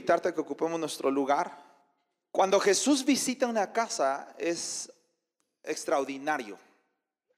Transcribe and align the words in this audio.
invitarte 0.00 0.32
que 0.32 0.40
ocupemos 0.40 0.80
nuestro 0.80 1.10
lugar. 1.10 1.62
Cuando 2.32 2.58
Jesús 2.58 3.04
visita 3.04 3.46
una 3.46 3.70
casa 3.70 4.34
es 4.38 4.90
extraordinario. 5.62 6.58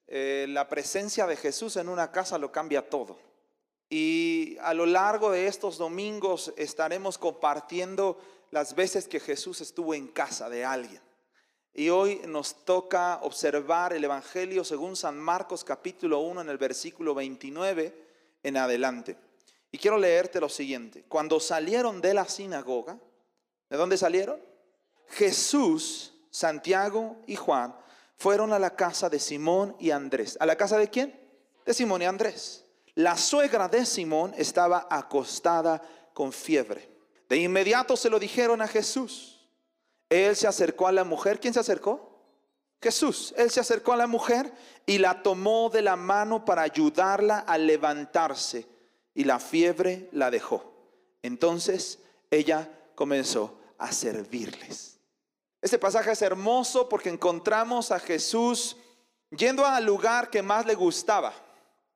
Eh, 0.07 0.47
la 0.49 0.69
presencia 0.69 1.27
de 1.27 1.35
Jesús 1.35 1.77
en 1.77 1.89
una 1.89 2.13
casa 2.13 2.39
lo 2.39 2.53
cambia 2.53 2.89
todo. 2.89 3.19
Y 3.91 4.57
a 4.61 4.75
lo 4.75 4.87
largo 4.87 5.33
de 5.33 5.49
estos 5.49 5.77
domingos 5.77 6.53
estaremos 6.57 7.19
compartiendo 7.19 8.21
las 8.53 8.77
veces 8.77 9.09
que 9.09 9.19
Jesús 9.19 9.61
estuvo 9.61 9.93
en 9.93 10.07
casa 10.07 10.49
de 10.49 10.65
alguien. 10.65 11.03
Y 11.75 11.89
hoy 11.89 12.21
nos 12.29 12.65
toca 12.65 13.19
observar 13.23 13.93
el 13.93 14.05
Evangelio 14.05 14.63
según 14.63 14.95
San 14.95 15.19
Marcos 15.19 15.65
capítulo 15.65 16.21
1 16.21 16.43
en 16.43 16.49
el 16.49 16.59
versículo 16.59 17.13
29 17.13 17.93
en 18.45 18.57
adelante. 18.57 19.17
Y 19.75 19.79
quiero 19.79 19.97
leerte 19.97 20.39
lo 20.39 20.51
siguiente. 20.51 21.03
Cuando 21.09 21.41
salieron 21.41 22.03
de 22.03 22.13
la 22.13 22.29
sinagoga, 22.29 22.99
¿de 23.71 23.77
dónde 23.79 23.97
salieron? 23.97 24.39
Jesús, 25.09 26.13
Santiago 26.31 27.17
y 27.27 27.37
Juan 27.37 27.75
fueron 28.19 28.53
a 28.53 28.59
la 28.59 28.77
casa 28.77 29.09
de 29.09 29.19
Simón 29.19 29.75
y 29.81 29.91
Andrés. 29.91 30.37
¿A 30.41 30.47
la 30.47 30.57
casa 30.57 30.77
de 30.77 30.91
quién? 30.91 31.19
De 31.65 31.73
Simón 31.73 32.03
y 32.03 32.05
Andrés. 32.05 32.67
La 32.95 33.17
suegra 33.17 33.67
de 33.67 33.87
Simón 33.87 34.35
estaba 34.37 34.87
acostada 34.91 35.81
con 36.13 36.33
fiebre. 36.35 36.91
De 37.31 37.39
inmediato 37.39 37.97
se 37.97 38.11
lo 38.11 38.19
dijeron 38.19 38.61
a 38.61 38.69
Jesús. 38.69 39.49
Él 40.11 40.37
se 40.37 40.47
acercó 40.47 40.87
a 40.87 40.93
la 40.93 41.05
mujer. 41.05 41.41
¿Quién 41.41 41.55
se 41.55 41.61
acercó? 41.61 42.21
Jesús. 42.83 43.33
Él 43.39 43.51
se 43.51 43.61
acercó 43.61 43.95
a 43.95 43.97
la 43.97 44.07
mujer 44.07 44.53
y 44.85 44.99
la 44.99 45.23
tomó 45.23 45.71
de 45.71 45.81
la 45.81 45.97
mano 45.97 46.45
para 46.45 46.61
ayudarla 46.61 47.39
a 47.39 47.57
levantarse 47.57 48.72
y 49.15 49.25
la 49.25 49.39
fiebre 49.39 50.09
la 50.13 50.31
dejó. 50.31 50.73
Entonces 51.23 51.99
ella 52.31 52.71
comenzó 52.95 53.59
a 53.79 53.93
servirles. 53.93 54.99
Este 55.61 55.79
pasaje 55.79 56.11
es 56.11 56.23
hermoso 56.23 56.89
porque 56.89 57.09
encontramos 57.09 57.93
a 57.93 58.01
Jesús 58.01 58.77
yendo 59.31 59.65
al 59.65 59.85
lugar 59.85 60.31
que 60.31 60.43
más 60.43 60.67
le 60.67 60.75
gustaba, 60.75 61.33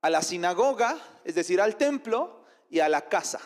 a 0.00 0.10
la 0.10 0.22
sinagoga, 0.22 0.96
es 1.24 1.34
decir, 1.34 1.60
al 1.60 1.76
templo 1.76 2.44
y 2.70 2.80
a 2.80 2.88
la 2.88 3.08
casa. 3.08 3.40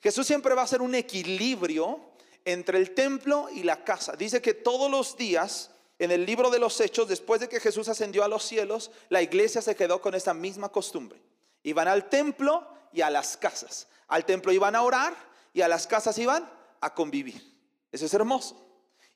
Jesús 0.00 0.26
siempre 0.26 0.54
va 0.54 0.62
a 0.62 0.64
hacer 0.64 0.82
un 0.82 0.94
equilibrio 0.94 2.00
entre 2.44 2.78
el 2.78 2.94
templo 2.94 3.48
y 3.52 3.62
la 3.62 3.84
casa. 3.84 4.16
Dice 4.16 4.42
que 4.42 4.54
todos 4.54 4.90
los 4.90 5.16
días 5.16 5.70
en 5.98 6.10
el 6.10 6.26
libro 6.26 6.50
de 6.50 6.58
los 6.58 6.80
Hechos, 6.80 7.06
después 7.08 7.40
de 7.40 7.48
que 7.48 7.60
Jesús 7.60 7.88
ascendió 7.88 8.24
a 8.24 8.28
los 8.28 8.42
cielos, 8.42 8.90
la 9.08 9.22
iglesia 9.22 9.62
se 9.62 9.76
quedó 9.76 10.00
con 10.00 10.14
esa 10.14 10.34
misma 10.34 10.70
costumbre. 10.70 11.20
Iban 11.62 11.86
al 11.86 12.08
templo 12.08 12.66
y 12.92 13.00
a 13.00 13.10
las 13.10 13.36
casas. 13.36 13.88
Al 14.08 14.24
templo 14.24 14.52
iban 14.52 14.76
a 14.76 14.82
orar 14.82 15.14
y 15.52 15.62
a 15.62 15.68
las 15.68 15.86
casas 15.86 16.18
iban 16.18 16.50
a 16.80 16.94
convivir. 16.94 17.42
Eso 17.90 18.06
es 18.06 18.14
hermoso. 18.14 18.62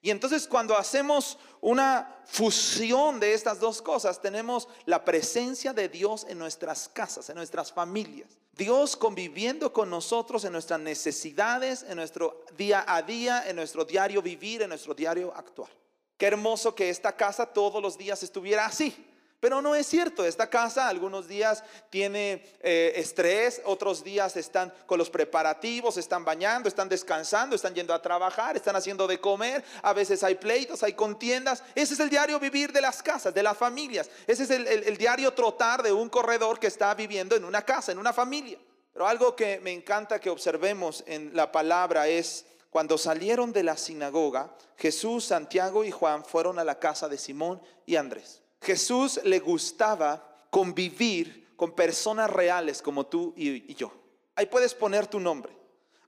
Y 0.00 0.10
entonces 0.10 0.46
cuando 0.46 0.76
hacemos 0.76 1.38
una 1.60 2.22
fusión 2.26 3.18
de 3.18 3.34
estas 3.34 3.58
dos 3.58 3.82
cosas, 3.82 4.20
tenemos 4.20 4.68
la 4.84 5.04
presencia 5.04 5.72
de 5.72 5.88
Dios 5.88 6.26
en 6.28 6.38
nuestras 6.38 6.88
casas, 6.88 7.28
en 7.28 7.36
nuestras 7.36 7.72
familias. 7.72 8.28
Dios 8.52 8.96
conviviendo 8.96 9.72
con 9.72 9.90
nosotros 9.90 10.44
en 10.44 10.52
nuestras 10.52 10.80
necesidades, 10.80 11.82
en 11.82 11.96
nuestro 11.96 12.44
día 12.56 12.84
a 12.86 13.02
día, 13.02 13.48
en 13.48 13.56
nuestro 13.56 13.84
diario 13.84 14.22
vivir, 14.22 14.62
en 14.62 14.70
nuestro 14.70 14.94
diario 14.94 15.32
actuar. 15.34 15.70
Qué 16.16 16.26
hermoso 16.26 16.74
que 16.74 16.88
esta 16.88 17.14
casa 17.14 17.44
todos 17.44 17.82
los 17.82 17.98
días 17.98 18.22
estuviera 18.22 18.64
así. 18.64 18.94
Pero 19.38 19.60
no 19.60 19.74
es 19.74 19.86
cierto, 19.86 20.24
esta 20.24 20.48
casa 20.48 20.88
algunos 20.88 21.28
días 21.28 21.62
tiene 21.90 22.42
eh, 22.60 22.94
estrés, 22.96 23.60
otros 23.64 24.02
días 24.02 24.36
están 24.36 24.72
con 24.86 24.98
los 24.98 25.10
preparativos, 25.10 25.98
están 25.98 26.24
bañando, 26.24 26.68
están 26.68 26.88
descansando, 26.88 27.54
están 27.54 27.74
yendo 27.74 27.92
a 27.92 28.00
trabajar, 28.00 28.56
están 28.56 28.76
haciendo 28.76 29.06
de 29.06 29.20
comer, 29.20 29.62
a 29.82 29.92
veces 29.92 30.24
hay 30.24 30.36
pleitos, 30.36 30.82
hay 30.82 30.94
contiendas. 30.94 31.62
Ese 31.74 31.94
es 31.94 32.00
el 32.00 32.08
diario 32.08 32.40
vivir 32.40 32.72
de 32.72 32.80
las 32.80 33.02
casas, 33.02 33.34
de 33.34 33.42
las 33.42 33.56
familias. 33.56 34.10
Ese 34.26 34.44
es 34.44 34.50
el 34.50 34.96
diario 34.96 35.32
trotar 35.34 35.82
de 35.82 35.92
un 35.92 36.08
corredor 36.08 36.58
que 36.58 36.68
está 36.68 36.94
viviendo 36.94 37.36
en 37.36 37.44
una 37.44 37.62
casa, 37.62 37.92
en 37.92 37.98
una 37.98 38.12
familia. 38.12 38.58
Pero 38.96 39.06
algo 39.06 39.36
que 39.36 39.60
me 39.60 39.72
encanta 39.72 40.18
que 40.18 40.30
observemos 40.30 41.04
en 41.06 41.36
la 41.36 41.52
palabra 41.52 42.08
es 42.08 42.46
cuando 42.70 42.96
salieron 42.96 43.52
de 43.52 43.62
la 43.62 43.76
sinagoga, 43.76 44.56
Jesús, 44.78 45.26
Santiago 45.26 45.84
y 45.84 45.90
Juan 45.90 46.24
fueron 46.24 46.58
a 46.58 46.64
la 46.64 46.78
casa 46.78 47.06
de 47.06 47.18
Simón 47.18 47.60
y 47.84 47.96
Andrés. 47.96 48.42
Jesús 48.66 49.20
le 49.22 49.38
gustaba 49.38 50.48
convivir 50.50 51.54
con 51.54 51.70
personas 51.70 52.28
reales 52.28 52.82
como 52.82 53.06
tú 53.06 53.32
y, 53.36 53.72
yo. 53.76 53.92
Ahí 54.34 54.46
puedes 54.46 54.74
poner 54.74 55.06
tu 55.06 55.20
nombre. 55.20 55.56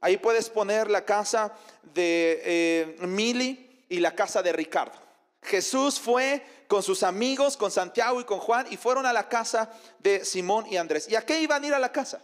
Ahí 0.01 0.17
puedes 0.17 0.51
poner 0.51 0.91
la 0.91 1.05
casa 1.05 1.55
de 1.95 2.43
eh, 2.45 2.97
Mili 3.07 3.85
y 3.89 4.01
la 4.01 4.13
casa 4.13 4.43
de 4.43 4.53
Ricardo. 4.53 4.99
Jesús 5.41 6.01
fue 6.01 6.45
con 6.67 6.83
sus 6.83 7.05
amigos, 7.05 7.57
con 7.57 7.71
Santiago 7.71 8.21
y 8.21 8.25
con 8.25 8.41
Juan, 8.41 8.67
y 8.71 8.77
fueron 8.77 9.07
a 9.07 9.13
la 9.13 9.29
casa 9.29 9.71
de 10.01 10.25
Simón 10.25 10.67
y 10.69 10.79
Andrés. 10.79 11.09
¿Y 11.09 11.15
a 11.15 11.25
qué 11.25 11.41
iban 11.41 11.63
a 11.63 11.67
ir 11.69 11.75
a 11.75 11.79
la 11.79 11.93
casa? 11.93 12.21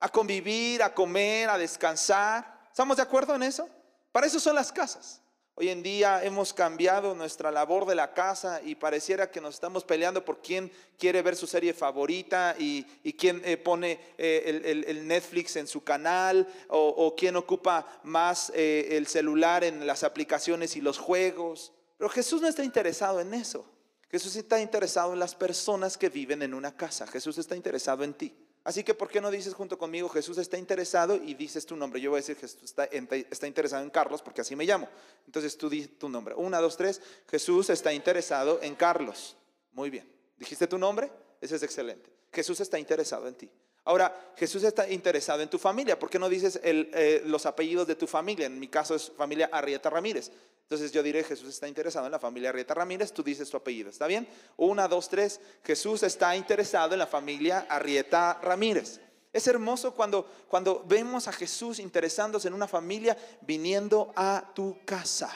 A 0.00 0.08
convivir, 0.08 0.82
a 0.82 0.94
comer, 0.94 1.50
a 1.50 1.58
descansar. 1.58 2.68
¿Estamos 2.70 2.96
de 2.96 3.02
acuerdo 3.02 3.34
en 3.34 3.42
eso? 3.42 3.68
Para 4.12 4.26
eso 4.26 4.40
son 4.40 4.54
las 4.54 4.72
casas. 4.72 5.20
Hoy 5.56 5.68
en 5.68 5.84
día 5.84 6.24
hemos 6.24 6.52
cambiado 6.52 7.14
nuestra 7.14 7.52
labor 7.52 7.86
de 7.86 7.94
la 7.94 8.12
casa 8.12 8.60
y 8.60 8.74
pareciera 8.74 9.30
que 9.30 9.40
nos 9.40 9.54
estamos 9.54 9.84
peleando 9.84 10.24
por 10.24 10.42
quién 10.42 10.72
quiere 10.98 11.22
ver 11.22 11.36
su 11.36 11.46
serie 11.46 11.72
favorita 11.72 12.56
y, 12.58 12.82
quién 13.16 13.40
eh, 13.44 13.56
pone 13.56 14.00
eh, 14.18 14.84
el, 14.88 15.06
Netflix 15.06 15.54
en 15.54 15.68
su 15.68 15.84
canal 15.84 16.48
o, 16.66 17.14
quién 17.16 17.36
ocupa 17.36 17.86
más 18.02 18.50
eh, 18.52 18.96
el 18.96 19.06
celular 19.06 19.62
en 19.62 19.86
las 19.86 20.02
aplicaciones 20.02 20.74
y 20.74 20.80
los 20.80 20.98
juegos. 20.98 21.72
Pero 21.98 22.10
Jesús 22.10 22.42
no 22.42 22.48
está 22.48 22.64
interesado 22.64 23.20
en 23.20 23.32
eso. 23.32 23.64
Jesús 24.10 24.34
está 24.34 24.58
interesado 24.58 25.12
en 25.12 25.20
las 25.20 25.36
personas 25.36 25.96
que 25.96 26.08
viven 26.08 26.42
en 26.42 26.52
una 26.52 26.76
casa. 26.76 27.06
Jesús 27.06 27.38
está 27.38 27.54
interesado 27.54 28.02
en 28.02 28.14
ti. 28.14 28.43
Así 28.64 28.82
que, 28.82 28.94
¿por 28.94 29.10
qué 29.10 29.20
no 29.20 29.30
dices 29.30 29.52
junto 29.52 29.76
conmigo, 29.76 30.08
Jesús 30.08 30.38
está 30.38 30.56
interesado 30.56 31.16
y 31.16 31.34
dices 31.34 31.66
tu 31.66 31.76
nombre? 31.76 32.00
Yo 32.00 32.10
voy 32.10 32.18
a 32.18 32.22
decir, 32.22 32.36
Jesús 32.36 32.62
está, 32.62 32.84
está 32.84 33.46
interesado 33.46 33.82
en 33.82 33.90
Carlos 33.90 34.22
porque 34.22 34.40
así 34.40 34.56
me 34.56 34.64
llamo. 34.64 34.88
Entonces 35.26 35.56
tú 35.58 35.68
dices 35.68 35.98
tu 35.98 36.08
nombre. 36.08 36.34
Una, 36.34 36.58
dos, 36.60 36.76
tres. 36.76 37.02
Jesús 37.28 37.68
está 37.68 37.92
interesado 37.92 38.58
en 38.62 38.74
Carlos. 38.74 39.36
Muy 39.72 39.90
bien. 39.90 40.10
¿Dijiste 40.38 40.66
tu 40.66 40.78
nombre? 40.78 41.12
Ese 41.42 41.56
es 41.56 41.62
excelente. 41.62 42.10
Jesús 42.32 42.58
está 42.60 42.78
interesado 42.78 43.28
en 43.28 43.34
ti. 43.34 43.50
Ahora, 43.84 44.32
Jesús 44.36 44.64
está 44.64 44.88
interesado 44.88 45.42
en 45.42 45.50
tu 45.50 45.58
familia. 45.58 45.98
¿Por 45.98 46.08
qué 46.08 46.18
no 46.18 46.30
dices 46.30 46.58
eh, 46.62 47.22
los 47.26 47.44
apellidos 47.44 47.86
de 47.86 47.96
tu 47.96 48.06
familia? 48.06 48.46
En 48.46 48.58
mi 48.58 48.68
caso 48.68 48.94
es 48.94 49.10
familia 49.10 49.50
Arrieta 49.52 49.90
Ramírez. 49.90 50.32
Entonces 50.64 50.92
yo 50.92 51.02
diré, 51.02 51.22
Jesús 51.22 51.50
está 51.50 51.68
interesado 51.68 52.06
en 52.06 52.12
la 52.12 52.18
familia 52.18 52.48
Arrieta 52.48 52.74
Ramírez, 52.74 53.12
tú 53.12 53.22
dices 53.22 53.50
tu 53.50 53.56
apellido, 53.56 53.90
¿está 53.90 54.06
bien? 54.06 54.26
Una, 54.56 54.88
dos, 54.88 55.08
tres, 55.10 55.40
Jesús 55.62 56.02
está 56.02 56.34
interesado 56.36 56.94
en 56.94 56.98
la 56.98 57.06
familia 57.06 57.66
Arrieta 57.68 58.40
Ramírez. 58.42 59.00
Es 59.32 59.46
hermoso 59.46 59.94
cuando, 59.94 60.30
cuando 60.48 60.82
vemos 60.86 61.28
a 61.28 61.32
Jesús 61.32 61.78
interesándose 61.80 62.48
en 62.48 62.54
una 62.54 62.68
familia 62.68 63.16
viniendo 63.42 64.12
a 64.16 64.52
tu 64.54 64.78
casa. 64.86 65.30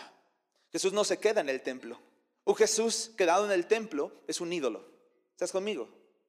Jesús 0.72 0.92
no 0.92 1.04
se 1.04 1.18
queda 1.18 1.40
en 1.40 1.48
el 1.48 1.62
templo. 1.62 2.00
Un 2.44 2.54
Jesús 2.54 3.10
quedado 3.16 3.44
en 3.44 3.50
el 3.50 3.66
templo 3.66 4.12
es 4.26 4.40
un 4.40 4.52
ídolo. 4.52 4.84
¿Estás 5.32 5.52
conmigo? 5.52 5.88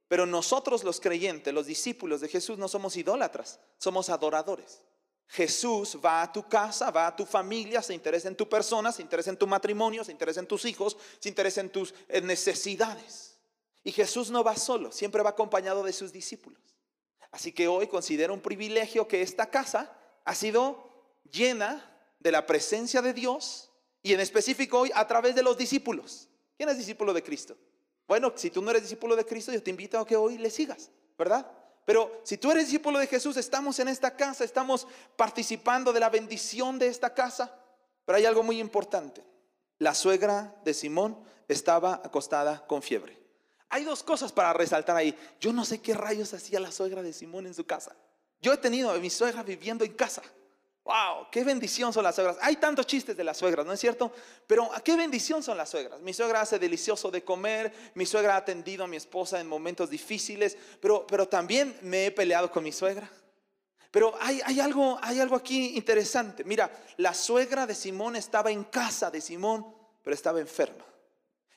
Pero 0.10 0.26
nosotros 0.26 0.84
los 0.84 1.00
creyentes, 1.00 1.54
los 1.54 1.68
discípulos 1.68 2.20
de 2.20 2.28
Jesús, 2.28 2.58
no 2.58 2.68
somos 2.68 2.98
idólatras, 2.98 3.60
somos 3.78 4.10
adoradores. 4.10 4.82
Jesús 5.30 5.98
va 6.04 6.24
a 6.24 6.32
tu 6.32 6.48
casa, 6.48 6.90
va 6.90 7.08
a 7.08 7.16
tu 7.16 7.24
familia, 7.24 7.84
se 7.84 7.94
interesa 7.94 8.28
en 8.28 8.36
tu 8.36 8.50
persona, 8.50 8.92
se 8.92 9.04
interesa 9.04 9.30
en 9.30 9.38
tu 9.38 9.46
matrimonio, 9.46 10.04
se 10.04 10.12
interesa 10.12 10.40
en 10.40 10.48
tus 10.48 10.66
hijos, 10.66 10.98
se 11.20 11.30
interesa 11.30 11.62
en 11.62 11.70
tus 11.70 11.94
necesidades. 12.24 13.38
Y 13.84 13.92
Jesús 13.92 14.32
no 14.32 14.44
va 14.44 14.56
solo, 14.56 14.92
siempre 14.92 15.22
va 15.22 15.30
acompañado 15.30 15.84
de 15.84 15.94
sus 15.94 16.12
discípulos. 16.12 16.60
Así 17.32 17.52
que 17.52 17.68
hoy 17.68 17.86
considero 17.88 18.34
un 18.34 18.42
privilegio 18.42 19.08
que 19.08 19.22
esta 19.22 19.52
casa 19.52 19.96
ha 20.26 20.34
sido 20.34 20.90
llena 21.32 21.86
de 22.20 22.32
la 22.32 22.48
presencia 22.48 23.04
de 23.04 23.14
Dios 23.14 23.72
y 24.02 24.14
en 24.14 24.20
específico 24.22 24.80
hoy 24.80 24.92
a 24.96 25.08
través 25.08 25.36
de 25.36 25.44
los 25.44 25.58
discípulos. 25.58 26.28
¿Quién 26.58 26.70
es 26.70 26.78
discípulo 26.78 27.14
de 27.14 27.22
Cristo? 27.22 27.56
Bueno, 28.08 28.34
si 28.36 28.50
tú 28.50 28.64
no 28.64 28.72
eres 28.72 28.82
discípulo 28.82 29.16
de 29.16 29.26
Cristo, 29.26 29.54
yo 29.54 29.62
te 29.62 29.70
invito 29.70 30.00
a 30.00 30.08
que 30.08 30.16
hoy 30.16 30.40
le 30.40 30.50
sigas, 30.50 30.90
¿verdad? 31.16 31.50
Pero 31.90 32.22
si 32.24 32.38
tú 32.38 32.52
eres 32.52 32.66
discípulo 32.66 33.00
de 33.00 33.08
Jesús, 33.08 33.36
estamos 33.36 33.80
en 33.80 33.88
esta 33.88 34.16
casa, 34.16 34.44
estamos 34.44 34.86
participando 35.16 35.92
de 35.92 36.00
la 36.00 36.12
bendición 36.12 36.78
de 36.78 36.86
esta 36.86 37.16
casa. 37.16 37.52
Pero 38.06 38.16
hay 38.16 38.26
algo 38.26 38.44
muy 38.44 38.60
importante. 38.60 39.26
La 39.80 39.96
suegra 39.96 40.54
de 40.64 40.76
Simón 40.76 41.18
estaba 41.48 41.96
acostada 41.96 42.64
con 42.68 42.84
fiebre. 42.84 43.18
Hay 43.70 43.86
dos 43.86 44.04
cosas 44.04 44.32
para 44.32 44.54
resaltar 44.54 44.98
ahí. 44.98 45.18
Yo 45.40 45.52
no 45.52 45.66
sé 45.66 45.82
qué 45.82 45.96
rayos 45.96 46.32
hacía 46.36 46.60
la 46.60 46.72
suegra 46.72 47.02
de 47.02 47.12
Simón 47.12 47.48
en 47.48 47.56
su 47.56 47.66
casa. 47.66 47.96
Yo 48.40 48.54
he 48.54 48.58
tenido 48.58 48.92
a 48.92 49.00
mi 49.00 49.10
suegra 49.10 49.42
viviendo 49.42 49.84
en 49.84 49.94
casa. 49.94 50.22
Wow, 50.90 51.28
qué 51.32 51.44
bendición 51.44 51.94
son 51.94 52.04
las 52.04 52.16
suegras. 52.16 52.38
Hay 52.42 52.56
tantos 52.56 52.88
chistes 52.88 53.16
de 53.16 53.24
las 53.24 53.38
suegras, 53.38 53.64
¿no 53.64 53.74
es 53.74 53.80
cierto? 53.80 54.12
Pero 54.48 54.72
qué 54.84 54.98
bendición 54.98 55.44
son 55.44 55.56
las 55.56 55.70
suegras. 55.70 56.02
Mi 56.02 56.16
suegra 56.16 56.42
hace 56.42 56.58
delicioso 56.58 57.12
de 57.12 57.24
comer, 57.24 57.72
mi 57.94 58.08
suegra 58.08 58.34
ha 58.34 58.38
atendido 58.38 58.86
a 58.86 58.88
mi 58.88 58.98
esposa 58.98 59.40
en 59.40 59.46
momentos 59.46 59.92
difíciles, 59.92 60.58
pero, 60.82 61.06
pero 61.06 61.28
también 61.28 61.78
me 61.84 62.08
he 62.08 62.12
peleado 62.12 62.52
con 62.52 62.64
mi 62.64 62.72
suegra. 62.72 63.08
Pero 63.92 64.16
hay, 64.20 64.42
hay, 64.44 64.60
algo, 64.60 64.98
hay 65.04 65.20
algo 65.20 65.36
aquí 65.36 65.78
interesante. 65.78 66.44
Mira, 66.44 66.72
la 66.98 67.14
suegra 67.14 67.68
de 67.68 67.76
Simón 67.76 68.16
estaba 68.16 68.50
en 68.50 68.64
casa 68.64 69.12
de 69.12 69.22
Simón, 69.22 69.72
pero 70.02 70.16
estaba 70.16 70.40
enferma. 70.40 70.89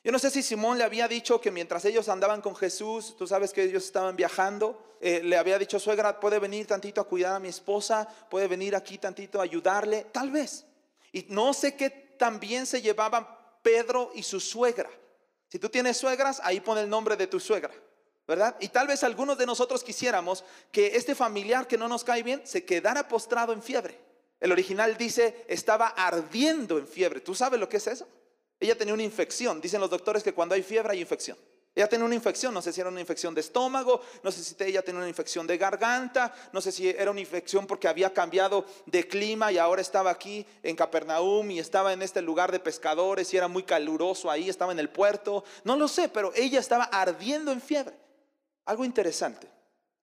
Yo 0.03 0.11
no 0.11 0.19
sé 0.19 0.29
si 0.29 0.43
Simón 0.43 0.77
le 0.77 0.83
había 0.83 1.07
dicho 1.07 1.39
que 1.39 1.49
mientras 1.49 1.85
ellos 1.85 2.09
andaban 2.09 2.41
con 2.41 2.55
Jesús, 2.55 3.15
tú 3.17 3.25
sabes 3.25 3.53
que 3.53 3.63
ellos 3.63 3.85
estaban 3.85 4.17
viajando, 4.17 4.97
eh, 4.99 5.21
le 5.23 5.37
había 5.37 5.57
dicho, 5.57 5.79
suegra, 5.79 6.19
puede 6.19 6.39
venir 6.39 6.67
tantito 6.67 6.99
a 6.99 7.07
cuidar 7.07 7.35
a 7.35 7.39
mi 7.39 7.47
esposa, 7.47 8.07
puede 8.29 8.47
venir 8.47 8.75
aquí 8.75 8.97
tantito 8.97 9.39
a 9.39 9.43
ayudarle, 9.43 10.07
tal 10.11 10.29
vez. 10.29 10.65
Y 11.13 11.25
no 11.29 11.53
sé 11.53 11.75
qué 11.75 11.89
también 11.89 12.65
se 12.65 12.81
llevaban 12.81 13.25
Pedro 13.61 14.11
y 14.13 14.23
su 14.23 14.41
suegra. 14.41 14.89
Si 15.47 15.57
tú 15.57 15.69
tienes 15.69 15.97
suegras, 15.97 16.41
ahí 16.43 16.59
pone 16.59 16.81
el 16.81 16.89
nombre 16.89 17.15
de 17.15 17.27
tu 17.27 17.39
suegra. 17.39 17.73
¿verdad? 18.27 18.55
Y 18.59 18.69
tal 18.69 18.87
vez 18.87 19.03
algunos 19.03 19.37
de 19.37 19.45
nosotros 19.45 19.83
quisiéramos 19.83 20.43
que 20.71 20.95
este 20.95 21.13
familiar 21.13 21.67
que 21.67 21.77
no 21.77 21.87
nos 21.87 22.03
cae 22.03 22.23
bien 22.23 22.41
se 22.45 22.63
quedara 22.63 23.07
postrado 23.07 23.53
en 23.53 23.61
fiebre. 23.61 23.99
El 24.39 24.51
original 24.51 24.97
dice, 24.97 25.45
estaba 25.47 25.87
ardiendo 25.87 26.77
en 26.77 26.87
fiebre. 26.87 27.21
¿Tú 27.21 27.35
sabes 27.35 27.59
lo 27.59 27.69
que 27.69 27.77
es 27.77 27.87
eso? 27.87 28.07
Ella 28.63 28.77
tenía 28.77 28.93
una 28.93 29.03
infección. 29.03 29.59
Dicen 29.59 29.81
los 29.81 29.89
doctores 29.89 30.23
que 30.23 30.33
cuando 30.33 30.55
hay 30.55 30.63
fiebre 30.63 30.93
hay 30.93 31.01
infección. 31.01 31.37
Ella 31.75 31.89
tenía 31.89 32.05
una 32.05 32.15
infección, 32.15 32.53
no 32.53 32.61
sé 32.61 32.71
si 32.71 32.79
era 32.79 32.89
una 32.89 33.01
infección 33.01 33.35
de 33.35 33.41
estómago, 33.41 33.99
no 34.23 34.31
sé 34.31 34.41
si 34.41 34.55
ella 34.63 34.81
tenía 34.81 34.99
una 34.99 35.09
infección 35.09 35.45
de 35.45 35.57
garganta, 35.57 36.33
no 36.53 36.61
sé 36.61 36.71
si 36.71 36.87
era 36.87 37.11
una 37.11 37.19
infección 37.19 37.67
porque 37.67 37.89
había 37.89 38.13
cambiado 38.13 38.63
de 38.85 39.05
clima 39.05 39.51
y 39.51 39.57
ahora 39.57 39.81
estaba 39.81 40.11
aquí 40.11 40.45
en 40.61 40.77
Capernaum 40.77 41.51
y 41.51 41.59
estaba 41.59 41.91
en 41.91 42.03
este 42.03 42.21
lugar 42.21 42.53
de 42.53 42.59
pescadores 42.59 43.33
y 43.33 43.37
era 43.37 43.49
muy 43.49 43.63
caluroso 43.63 44.31
ahí, 44.31 44.47
estaba 44.47 44.71
en 44.71 44.79
el 44.79 44.89
puerto, 44.89 45.43
no 45.65 45.75
lo 45.75 45.89
sé, 45.89 46.07
pero 46.07 46.31
ella 46.35 46.59
estaba 46.59 46.85
ardiendo 46.85 47.51
en 47.51 47.59
fiebre. 47.59 47.97
Algo 48.65 48.85
interesante. 48.85 49.49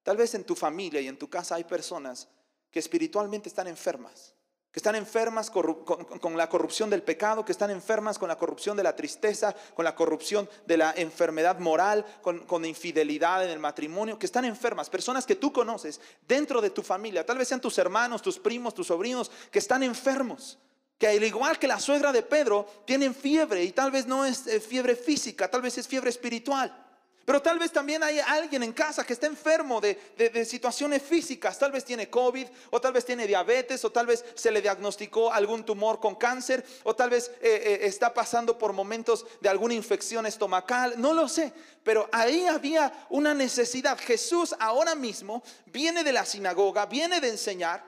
Tal 0.02 0.18
vez 0.18 0.34
en 0.34 0.44
tu 0.44 0.54
familia 0.54 1.00
y 1.00 1.08
en 1.08 1.18
tu 1.18 1.30
casa 1.30 1.54
hay 1.54 1.64
personas 1.64 2.28
que 2.70 2.80
espiritualmente 2.80 3.48
están 3.48 3.68
enfermas, 3.68 4.34
que 4.72 4.78
están 4.78 4.94
enfermas 4.94 5.50
con, 5.50 6.36
la 6.36 6.48
corrupción 6.48 6.90
del 6.90 7.02
pecado, 7.02 7.44
que 7.44 7.52
están 7.52 7.70
enfermas 7.70 8.18
con 8.18 8.28
la 8.28 8.36
corrupción 8.36 8.76
de 8.76 8.84
la 8.84 8.94
tristeza, 8.94 9.54
con 9.74 9.84
la 9.84 9.94
corrupción 9.94 10.48
de 10.66 10.76
la 10.76 10.92
enfermedad 10.96 11.58
moral, 11.58 12.04
con, 12.22 12.40
con 12.40 12.64
infidelidad 12.64 13.44
en 13.44 13.50
el 13.50 13.58
matrimonio, 13.58 14.18
que 14.18 14.26
están 14.26 14.44
enfermas, 14.44 14.88
personas 14.88 15.26
que 15.26 15.36
tú 15.36 15.52
conoces 15.52 16.00
dentro 16.26 16.60
de 16.60 16.70
tu 16.70 16.82
familia, 16.82 17.26
tal 17.26 17.38
vez 17.38 17.48
sean 17.48 17.60
tus 17.60 17.78
hermanos, 17.78 18.22
tus 18.22 18.38
primos, 18.38 18.74
tus 18.74 18.86
sobrinos, 18.86 19.30
que 19.50 19.58
están 19.58 19.82
enfermos 19.82 20.58
que 21.00 21.08
al 21.08 21.24
igual 21.24 21.58
que 21.58 21.66
la 21.66 21.80
suegra 21.80 22.12
de 22.12 22.22
Pedro, 22.22 22.66
tienen 22.84 23.14
fiebre 23.14 23.64
y 23.64 23.72
tal 23.72 23.90
vez 23.90 24.06
no 24.06 24.26
es 24.26 24.46
eh, 24.46 24.60
fiebre 24.60 24.94
física, 24.94 25.50
tal 25.50 25.62
vez 25.62 25.78
es 25.78 25.88
fiebre 25.88 26.10
espiritual. 26.10 26.79
Pero 27.24 27.42
tal 27.42 27.58
vez 27.58 27.70
también 27.70 28.02
hay 28.02 28.18
alguien 28.18 28.62
en 28.62 28.72
casa 28.72 29.04
que 29.04 29.12
está 29.12 29.26
enfermo 29.26 29.80
de, 29.80 30.44
situaciones 30.44 31.02
físicas. 31.02 31.58
Tal 31.58 31.70
vez 31.70 31.84
tiene 31.84 32.08
COVID, 32.08 32.46
o 32.70 32.80
tal 32.80 32.92
vez 32.92 33.04
tiene 33.04 33.26
diabetes, 33.26 33.84
o 33.84 33.92
tal 33.92 34.06
vez 34.06 34.24
se 34.34 34.50
le 34.50 34.62
diagnosticó 34.62 35.32
algún 35.32 35.64
tumor 35.64 36.00
con 36.00 36.14
cáncer, 36.16 36.64
o 36.82 36.96
tal 36.96 37.10
vez 37.10 37.30
eh, 37.40 37.62
eh, 37.64 37.78
está 37.82 38.12
pasando 38.12 38.58
por 38.58 38.72
momentos 38.72 39.26
de 39.40 39.48
alguna 39.48 39.74
infección 39.74 40.26
estomacal. 40.26 40.94
No 41.00 41.12
lo 41.12 41.28
sé. 41.28 41.52
Pero 41.84 42.08
ahí 42.10 42.46
había 42.46 43.06
una 43.10 43.34
necesidad. 43.34 43.98
Jesús 43.98 44.54
ahora 44.58 44.94
mismo 44.94 45.42
viene 45.66 46.02
de 46.02 46.12
la 46.12 46.24
sinagoga, 46.24 46.86
viene 46.86 47.20
de 47.20 47.28
enseñar, 47.28 47.84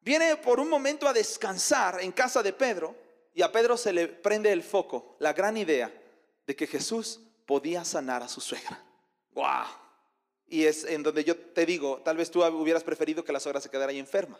viene 0.00 0.36
por 0.36 0.60
un 0.60 0.68
momento 0.68 1.08
a 1.08 1.12
descansar 1.12 2.00
en 2.00 2.12
casa 2.12 2.42
de 2.42 2.52
Pedro. 2.52 2.94
Y 3.34 3.42
a 3.42 3.52
Pedro 3.52 3.76
se 3.76 3.92
le 3.92 4.08
prende 4.08 4.50
el 4.50 4.62
foco, 4.62 5.16
la 5.18 5.32
gran 5.32 5.56
idea 5.56 5.92
de 6.46 6.56
que 6.56 6.66
Jesús 6.66 7.20
podía 7.48 7.82
sanar 7.82 8.22
a 8.22 8.28
su 8.28 8.42
suegra. 8.42 8.84
¡Wow! 9.32 9.64
Y 10.48 10.64
es 10.64 10.84
en 10.84 11.02
donde 11.02 11.24
yo 11.24 11.34
te 11.34 11.64
digo, 11.64 12.02
tal 12.04 12.18
vez 12.18 12.30
tú 12.30 12.44
hubieras 12.44 12.84
preferido 12.84 13.24
que 13.24 13.32
la 13.32 13.40
suegra 13.40 13.58
se 13.58 13.70
quedara 13.70 13.90
ahí 13.90 13.98
enferma. 13.98 14.38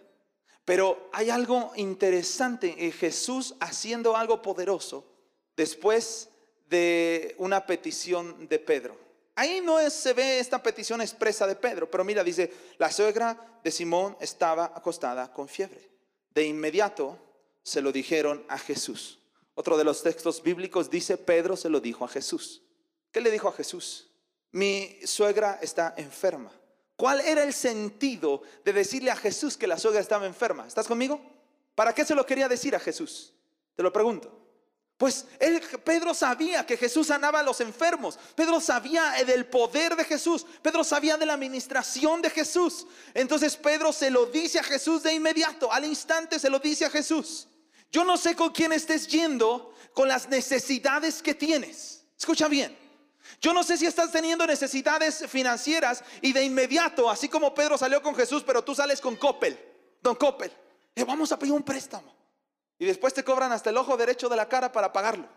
Pero 0.67 1.09
hay 1.15 1.31
algo 1.31 1.73
interesante 1.77 2.75
en 2.85 2.93
Jesús 2.93 3.55
haciendo 3.61 4.15
algo 4.15 4.43
poderoso 4.43 5.11
después 5.57 6.29
de 6.69 7.35
una 7.39 7.65
petición 7.65 8.47
de 8.47 8.59
Pedro. 8.59 8.99
Ahí 9.37 9.63
no 9.63 9.79
se 9.89 10.13
ve 10.13 10.39
esta 10.39 10.63
petición 10.63 11.01
expresa 11.01 11.47
de 11.47 11.57
Pedro, 11.57 11.91
pero 11.91 12.05
mira, 12.05 12.23
dice, 12.23 12.53
la 12.77 12.93
suegra 12.93 13.61
de 13.65 13.71
Simón 13.71 14.19
estaba 14.21 14.67
acostada 14.75 15.33
con 15.33 15.49
fiebre. 15.49 15.91
De 16.29 16.45
inmediato 16.45 17.19
se 17.63 17.81
lo 17.81 17.91
dijeron 17.91 18.45
a 18.51 18.59
Jesús. 18.59 19.19
Otro 19.55 19.79
de 19.79 19.85
los 19.85 20.03
textos 20.03 20.43
bíblicos 20.43 20.91
dice, 20.91 21.17
Pedro 21.17 21.57
se 21.57 21.71
lo 21.71 21.81
dijo 21.81 22.05
a 22.05 22.09
Jesús. 22.09 22.68
¿Qué 23.19 23.25
le 23.25 23.33
dijo 23.33 23.49
a 23.49 23.53
Jesús? 23.53 24.07
Mi 24.53 24.97
suegra 25.05 25.59
está 25.61 25.93
enferma. 25.97 26.53
¿Cuál 26.95 27.21
era 27.21 27.43
el 27.43 27.53
sentido 27.53 28.43
de 28.65 28.73
decirle 28.73 29.11
a 29.11 29.17
Jesús 29.17 29.57
que 29.57 29.67
la 29.67 29.77
suegra 29.77 30.01
estaba 30.01 30.25
enferma? 30.25 30.69
¿Estás 30.69 30.87
conmigo? 30.87 31.21
¿Para 31.75 31.93
qué 31.93 32.05
se 32.05 32.15
lo 32.15 32.25
quería 32.25 32.49
decir 32.49 32.77
a 32.77 32.79
Jesús? 32.79 33.35
Te 33.75 33.83
lo 33.83 33.93
pregunto. 33.93 34.39
Pues 34.97 35.27
Pedro 35.83 36.15
sabía 36.15 36.65
que 36.65 36.77
Jesús 36.77 37.09
sanaba 37.09 37.41
a 37.41 37.43
los 37.43 37.61
enfermos. 37.61 38.17
Pedro 38.37 38.61
sabía 38.61 39.11
del 39.27 39.47
poder 39.47 39.97
de 39.97 40.05
Jesús. 40.05 40.47
Pedro 40.63 40.85
sabía 40.85 41.17
de 41.17 41.27
la 41.27 41.35
administración 41.35 42.23
de 42.23 42.31
Jesús. 42.31 42.87
Entonces 43.15 43.57
Pedro 43.57 43.93
se 43.93 44.13
lo 44.13 44.27
dice 44.27 44.61
a 44.61 44.63
Jesús 44.63 45.03
de 45.03 45.13
inmediato. 45.13 45.73
Al 45.73 45.85
instante 45.85 46.39
se 46.39 46.51
lo 46.51 46.61
dice 46.61 46.85
a 46.85 46.91
Jesús. 46.91 47.49
Yo 47.91 48.05
no 48.05 48.17
sé 48.17 48.37
con 48.37 48.51
quién 48.51 48.73
estés 48.73 49.09
yendo 49.09 49.75
con 49.93 50.07
las 50.07 50.29
necesidades 50.29 51.21
que 51.21 51.35
tienes. 51.35 52.05
Escucha 52.17 52.47
bien. 52.47 52.87
Yo 53.41 53.53
no 53.53 53.63
sé 53.63 53.77
si 53.77 53.87
estás 53.87 54.11
teniendo 54.11 54.47
necesidades 54.47 55.25
financieras 55.29 56.03
y 56.21 56.33
de 56.33 56.45
inmediato, 56.45 57.11
así 57.11 57.29
como 57.29 57.55
Pedro 57.55 57.79
salió 57.79 58.03
con 58.03 58.15
Jesús, 58.15 58.43
pero 58.47 58.63
tú 58.63 58.75
sales 58.75 59.01
con 59.01 59.17
Coppel, 59.17 59.59
don 60.01 60.17
Coppel, 60.17 60.53
le 60.95 61.05
vamos 61.05 61.31
a 61.33 61.39
pedir 61.39 61.53
un 61.53 61.63
préstamo. 61.63 62.15
Y 62.79 62.87
después 62.87 63.13
te 63.13 63.25
cobran 63.25 63.53
hasta 63.53 63.71
el 63.71 63.77
ojo 63.77 63.97
derecho 63.97 64.29
de 64.29 64.37
la 64.37 64.49
cara 64.49 64.71
para 64.71 64.93
pagarlo. 64.93 65.29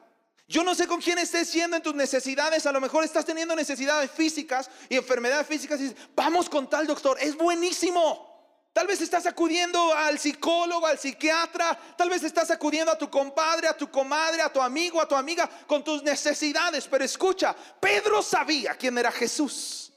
Yo 0.47 0.63
no 0.63 0.75
sé 0.75 0.85
con 0.85 0.99
quién 0.99 1.17
estés 1.17 1.49
siendo 1.49 1.77
en 1.77 1.81
tus 1.81 1.95
necesidades. 1.95 2.65
A 2.65 2.71
lo 2.71 2.81
mejor 2.81 3.03
estás 3.03 3.25
teniendo 3.25 3.55
necesidades 3.55 4.11
físicas 4.11 4.69
y 4.89 4.97
enfermedades 4.97 5.47
físicas. 5.47 5.79
Y 5.79 5.83
dices, 5.83 5.97
vamos 6.15 6.49
con 6.49 6.69
tal 6.69 6.85
doctor. 6.85 7.17
Es 7.21 7.37
buenísimo. 7.37 8.30
Tal 8.73 8.87
vez 8.87 9.01
estás 9.01 9.25
acudiendo 9.25 9.93
al 9.93 10.17
psicólogo, 10.17 10.87
al 10.87 10.97
psiquiatra, 10.97 11.77
tal 11.97 12.09
vez 12.09 12.23
estás 12.23 12.51
acudiendo 12.51 12.91
a 12.91 12.97
tu 12.97 13.09
compadre, 13.09 13.67
a 13.67 13.75
tu 13.75 13.91
comadre, 13.91 14.41
a 14.41 14.51
tu 14.51 14.61
amigo, 14.61 15.01
a 15.01 15.07
tu 15.07 15.15
amiga 15.15 15.49
con 15.67 15.83
tus 15.83 16.01
necesidades. 16.03 16.87
Pero 16.87 17.03
escucha, 17.03 17.53
Pedro 17.81 18.21
sabía 18.21 18.75
quién 18.75 18.97
era 18.97 19.11
Jesús. 19.11 19.91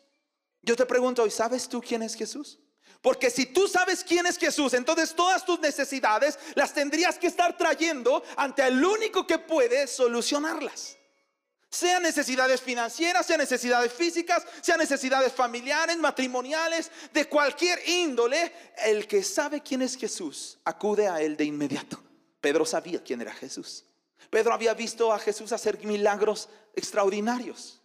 Yo 0.61 0.75
te 0.75 0.87
pregunto 0.87 1.23
hoy, 1.23 1.31
¿sabes 1.31 1.69
tú 1.69 1.81
quién 1.81 2.03
es 2.03 2.17
Jesús? 2.17 2.59
Porque 3.01 3.31
si 3.31 3.47
tú 3.47 3.69
sabes 3.69 4.03
quién 4.03 4.27
es 4.27 4.39
Jesús, 4.39 4.73
entonces 4.75 5.15
todas 5.15 5.45
tus 5.45 5.61
necesidades 5.61 6.39
las 6.55 6.73
tendrías 6.73 7.19
que 7.19 7.27
estar 7.27 7.57
trayendo 7.57 8.25
ante 8.37 8.67
el 8.67 8.83
único 8.83 9.27
que 9.27 9.39
puede 9.39 9.87
solucionarlas. 9.87 10.97
Sean 11.75 12.05
necesidades 12.05 12.61
financieras, 12.61 13.27
sean 13.27 13.41
necesidades 13.41 13.93
físicas, 13.93 14.47
sean 14.61 14.79
necesidades 14.79 15.33
familiares, 15.33 15.97
matrimoniales, 15.97 16.89
de 17.13 17.29
cualquier 17.29 17.81
índole, 17.89 18.53
el 18.85 19.09
que 19.09 19.25
sabe 19.25 19.61
quién 19.61 19.83
es 19.83 19.97
Jesús 19.97 20.57
acude 20.65 21.09
a 21.09 21.21
él 21.21 21.37
de 21.37 21.47
inmediato. 21.47 22.01
Pedro 22.41 22.65
sabía 22.65 23.03
quién 23.03 23.23
era 23.23 23.35
Jesús. 23.35 23.85
Pedro 24.31 24.55
había 24.55 24.73
visto 24.73 25.13
a 25.13 25.19
Jesús 25.19 25.51
hacer 25.51 25.85
milagros 25.85 26.49
extraordinarios. 26.77 27.83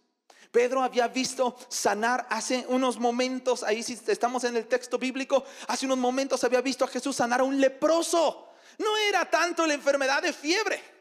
Pedro 0.52 0.84
había 0.84 1.08
visto 1.08 1.56
sanar 1.68 2.28
hace 2.30 2.64
unos 2.68 2.96
momentos, 2.96 3.64
ahí 3.64 3.82
si 3.82 3.98
estamos 4.06 4.44
en 4.44 4.56
el 4.56 4.66
texto 4.66 4.98
bíblico, 4.98 5.42
hace 5.66 5.86
unos 5.86 5.98
momentos 5.98 6.44
había 6.44 6.60
visto 6.60 6.84
a 6.84 6.88
Jesús 6.88 7.16
sanar 7.16 7.40
a 7.40 7.44
un 7.44 7.60
leproso. 7.60 8.52
No 8.78 8.96
era 8.96 9.28
tanto 9.28 9.66
la 9.66 9.74
enfermedad 9.74 10.22
de 10.22 10.32
fiebre. 10.32 10.99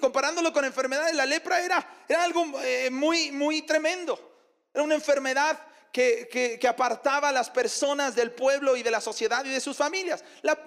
Comparándolo 0.00 0.52
con 0.52 0.64
enfermedades, 0.64 1.14
la 1.14 1.26
lepra 1.26 1.64
era, 1.64 2.04
era 2.08 2.24
algo 2.24 2.44
eh, 2.62 2.90
muy, 2.90 3.30
muy 3.30 3.62
tremendo. 3.62 4.18
Era 4.72 4.82
una 4.82 4.94
enfermedad 4.94 5.58
que, 5.92 6.60
apartaba 6.68 7.28
a 7.28 7.32
las 7.32 7.50
personas 7.50 8.14
del 8.14 8.32
pueblo 8.32 8.76
y 8.76 8.82
de 8.82 8.90
la 8.90 9.00
sociedad 9.00 9.44
y 9.44 9.50
de 9.50 9.60
sus 9.60 9.76
familias. 9.76 10.24
La 10.42 10.58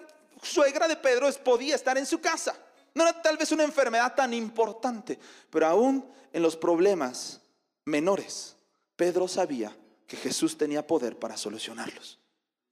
suegra 0.42 0.88
de 0.88 0.96
Pedro 0.96 1.30
podía 1.44 1.76
estar 1.76 1.98
en 1.98 2.06
su 2.06 2.20
casa. 2.20 2.56
No 2.94 3.04
era 3.04 3.22
tal 3.22 3.38
vez 3.38 3.52
una 3.52 3.64
enfermedad 3.64 4.16
tan 4.16 4.34
importante, 4.34 5.18
pero 5.50 5.68
aún 5.68 6.10
en 6.34 6.42
los 6.42 6.58
problemas 6.58 7.42
menores, 7.86 8.56
Pedro 8.96 9.28
sabía 9.28 9.76
que 10.08 10.18
Jesús 10.18 10.58
tenía 10.58 10.86
poder 10.86 11.18
para 11.18 11.38
solucionarlos. 11.38 12.20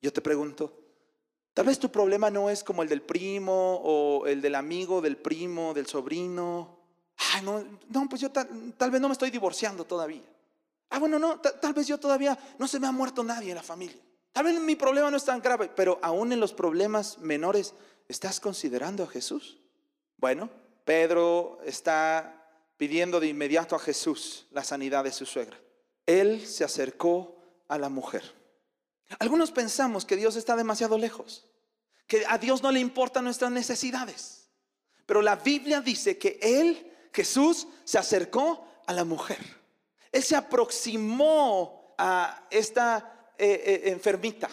Yo 0.01 0.12
te 0.12 0.22
pregunto, 0.22 0.78
Tal 1.53 1.65
vez 1.65 1.79
tu 1.79 1.89
problema 1.91 2.29
no 2.29 2.49
es 2.49 2.63
como 2.63 2.83
el 2.83 2.89
del 2.89 3.01
primo 3.01 3.81
o 3.83 4.27
el 4.27 4.41
del 4.41 4.55
amigo 4.55 5.01
del 5.01 5.17
primo, 5.17 5.73
del 5.73 5.87
sobrino. 5.87 6.77
Ay, 7.33 7.41
no, 7.43 7.63
no 7.89 8.09
pues 8.09 8.21
yo 8.21 8.31
tal, 8.31 8.91
vez 8.91 9.01
no 9.01 9.09
me 9.09 9.13
estoy 9.13 9.29
divorciando 9.29 9.85
todavía. 9.85 10.23
Ah, 10.89 10.99
bueno, 10.99 11.19
no, 11.19 11.39
tal 11.39 11.73
vez 11.73 11.87
yo 11.87 11.99
todavía 11.99 12.37
no 12.57 12.67
se 12.67 12.79
me 12.79 12.87
ha 12.87 12.91
muerto 12.91 13.23
nadie 13.23 13.49
en 13.49 13.55
la 13.55 13.63
familia. 13.63 14.01
Tal 14.31 14.45
vez 14.45 14.59
mi 14.59 14.75
problema 14.75 15.11
no 15.11 15.17
es 15.17 15.25
tan 15.25 15.41
grave, 15.41 15.69
pero 15.75 15.99
aún 16.01 16.31
en 16.31 16.39
los 16.39 16.53
problemas 16.53 17.17
menores, 17.19 17.73
¿estás 18.07 18.39
considerando 18.39 19.03
a 19.03 19.07
Jesús? 19.07 19.59
Bueno, 20.17 20.49
Pedro 20.85 21.59
está 21.65 22.47
pidiendo 22.77 23.19
de 23.19 23.27
inmediato 23.27 23.75
a 23.75 23.79
Jesús 23.79 24.47
la 24.51 24.63
sanidad 24.63 25.03
de 25.03 25.11
su 25.11 25.25
suegra. 25.25 25.59
Él 26.05 26.45
se 26.47 26.63
acercó 26.63 27.35
a 27.67 27.77
la 27.77 27.89
mujer. 27.89 28.23
Algunos 29.17 29.51
pensamos 29.51 30.05
que 30.05 30.15
Dios 30.15 30.35
está 30.35 30.55
demasiado 30.55 30.97
lejos, 30.97 31.45
que 32.05 32.25
a 32.27 32.37
Dios 32.37 32.61
no 32.61 32.71
le 32.71 32.79
importan 32.79 33.23
nuestras 33.23 33.51
necesidades. 33.51 34.49
Pero 35.05 35.23
la 35.23 35.35
Biblia 35.35 35.81
dice 35.81 36.19
que 36.19 36.37
Él, 36.41 36.95
Jesús, 37.11 37.67
se 37.83 37.97
acercó 37.97 38.67
a 38.85 38.93
la 38.93 39.03
mujer. 39.03 39.39
Él 40.11 40.23
se 40.23 40.35
aproximó 40.35 41.95
a 41.97 42.47
esta 42.51 43.33
eh, 43.37 43.63
eh, 43.65 43.81
enfermita. 43.91 44.49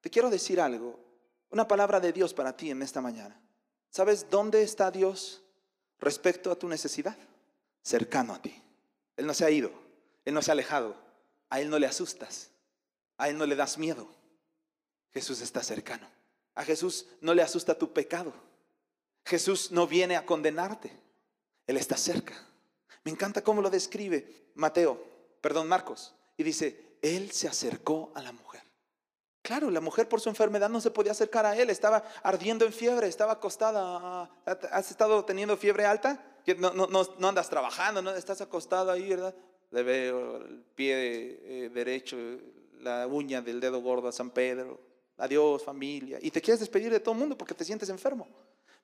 Te 0.00 0.10
quiero 0.10 0.30
decir 0.30 0.60
algo, 0.60 0.98
una 1.50 1.66
palabra 1.66 1.98
de 1.98 2.12
Dios 2.12 2.32
para 2.32 2.56
ti 2.56 2.70
en 2.70 2.82
esta 2.82 3.00
mañana. 3.00 3.40
¿Sabes 3.90 4.30
dónde 4.30 4.62
está 4.62 4.90
Dios 4.90 5.42
respecto 5.98 6.50
a 6.52 6.56
tu 6.56 6.68
necesidad? 6.68 7.16
Cercano 7.82 8.34
a 8.34 8.42
ti. 8.42 8.62
Él 9.16 9.26
no 9.26 9.34
se 9.34 9.44
ha 9.44 9.50
ido, 9.50 9.72
Él 10.24 10.34
no 10.34 10.42
se 10.42 10.50
ha 10.50 10.52
alejado, 10.52 10.94
a 11.50 11.60
Él 11.60 11.70
no 11.70 11.78
le 11.78 11.86
asustas, 11.86 12.50
a 13.18 13.28
Él 13.28 13.36
no 13.36 13.44
le 13.44 13.56
das 13.56 13.76
miedo. 13.76 14.08
Jesús 15.12 15.40
está 15.40 15.62
cercano. 15.62 16.08
A 16.54 16.64
Jesús 16.64 17.06
no 17.20 17.34
le 17.34 17.42
asusta 17.42 17.76
tu 17.76 17.92
pecado. 17.92 18.32
Jesús 19.24 19.70
no 19.70 19.86
viene 19.86 20.16
a 20.16 20.24
condenarte. 20.24 20.90
Él 21.66 21.76
está 21.76 21.96
cerca. 21.96 22.34
Me 23.04 23.10
encanta 23.10 23.42
cómo 23.42 23.60
lo 23.60 23.70
describe 23.70 24.50
Mateo, 24.54 25.04
perdón, 25.40 25.68
Marcos. 25.68 26.14
Y 26.36 26.42
dice, 26.42 26.96
Él 27.02 27.30
se 27.30 27.48
acercó 27.48 28.10
a 28.14 28.22
la 28.22 28.32
mujer. 28.32 28.62
Claro, 29.42 29.70
la 29.70 29.80
mujer 29.80 30.08
por 30.08 30.20
su 30.20 30.28
enfermedad 30.28 30.68
no 30.68 30.80
se 30.80 30.90
podía 30.90 31.12
acercar 31.12 31.46
a 31.46 31.56
Él. 31.56 31.70
Estaba 31.70 32.04
ardiendo 32.22 32.64
en 32.64 32.72
fiebre, 32.72 33.06
estaba 33.06 33.32
acostada. 33.32 34.30
¿Has 34.44 34.90
estado 34.90 35.24
teniendo 35.24 35.56
fiebre 35.56 35.86
alta? 35.86 36.22
No, 36.58 36.72
no, 36.72 36.86
no, 36.86 37.28
andas 37.28 37.48
trabajando, 37.50 38.00
no 38.00 38.10
estás 38.14 38.40
acostado 38.40 38.90
ahí, 38.90 39.08
¿verdad? 39.08 39.34
Le 39.70 39.82
veo 39.82 40.36
el 40.38 40.64
pie 40.74 41.40
eh, 41.42 41.70
derecho, 41.70 42.16
la 42.80 43.06
uña 43.06 43.40
del 43.42 43.60
dedo 43.60 43.80
gordo 43.80 44.08
a 44.08 44.12
San 44.12 44.30
Pedro. 44.30 44.80
Adiós, 45.16 45.64
familia. 45.64 46.18
Y 46.22 46.30
te 46.30 46.40
quieres 46.40 46.60
despedir 46.60 46.90
de 46.90 47.00
todo 47.00 47.12
el 47.12 47.20
mundo 47.20 47.36
porque 47.36 47.54
te 47.54 47.64
sientes 47.64 47.88
enfermo. 47.88 48.26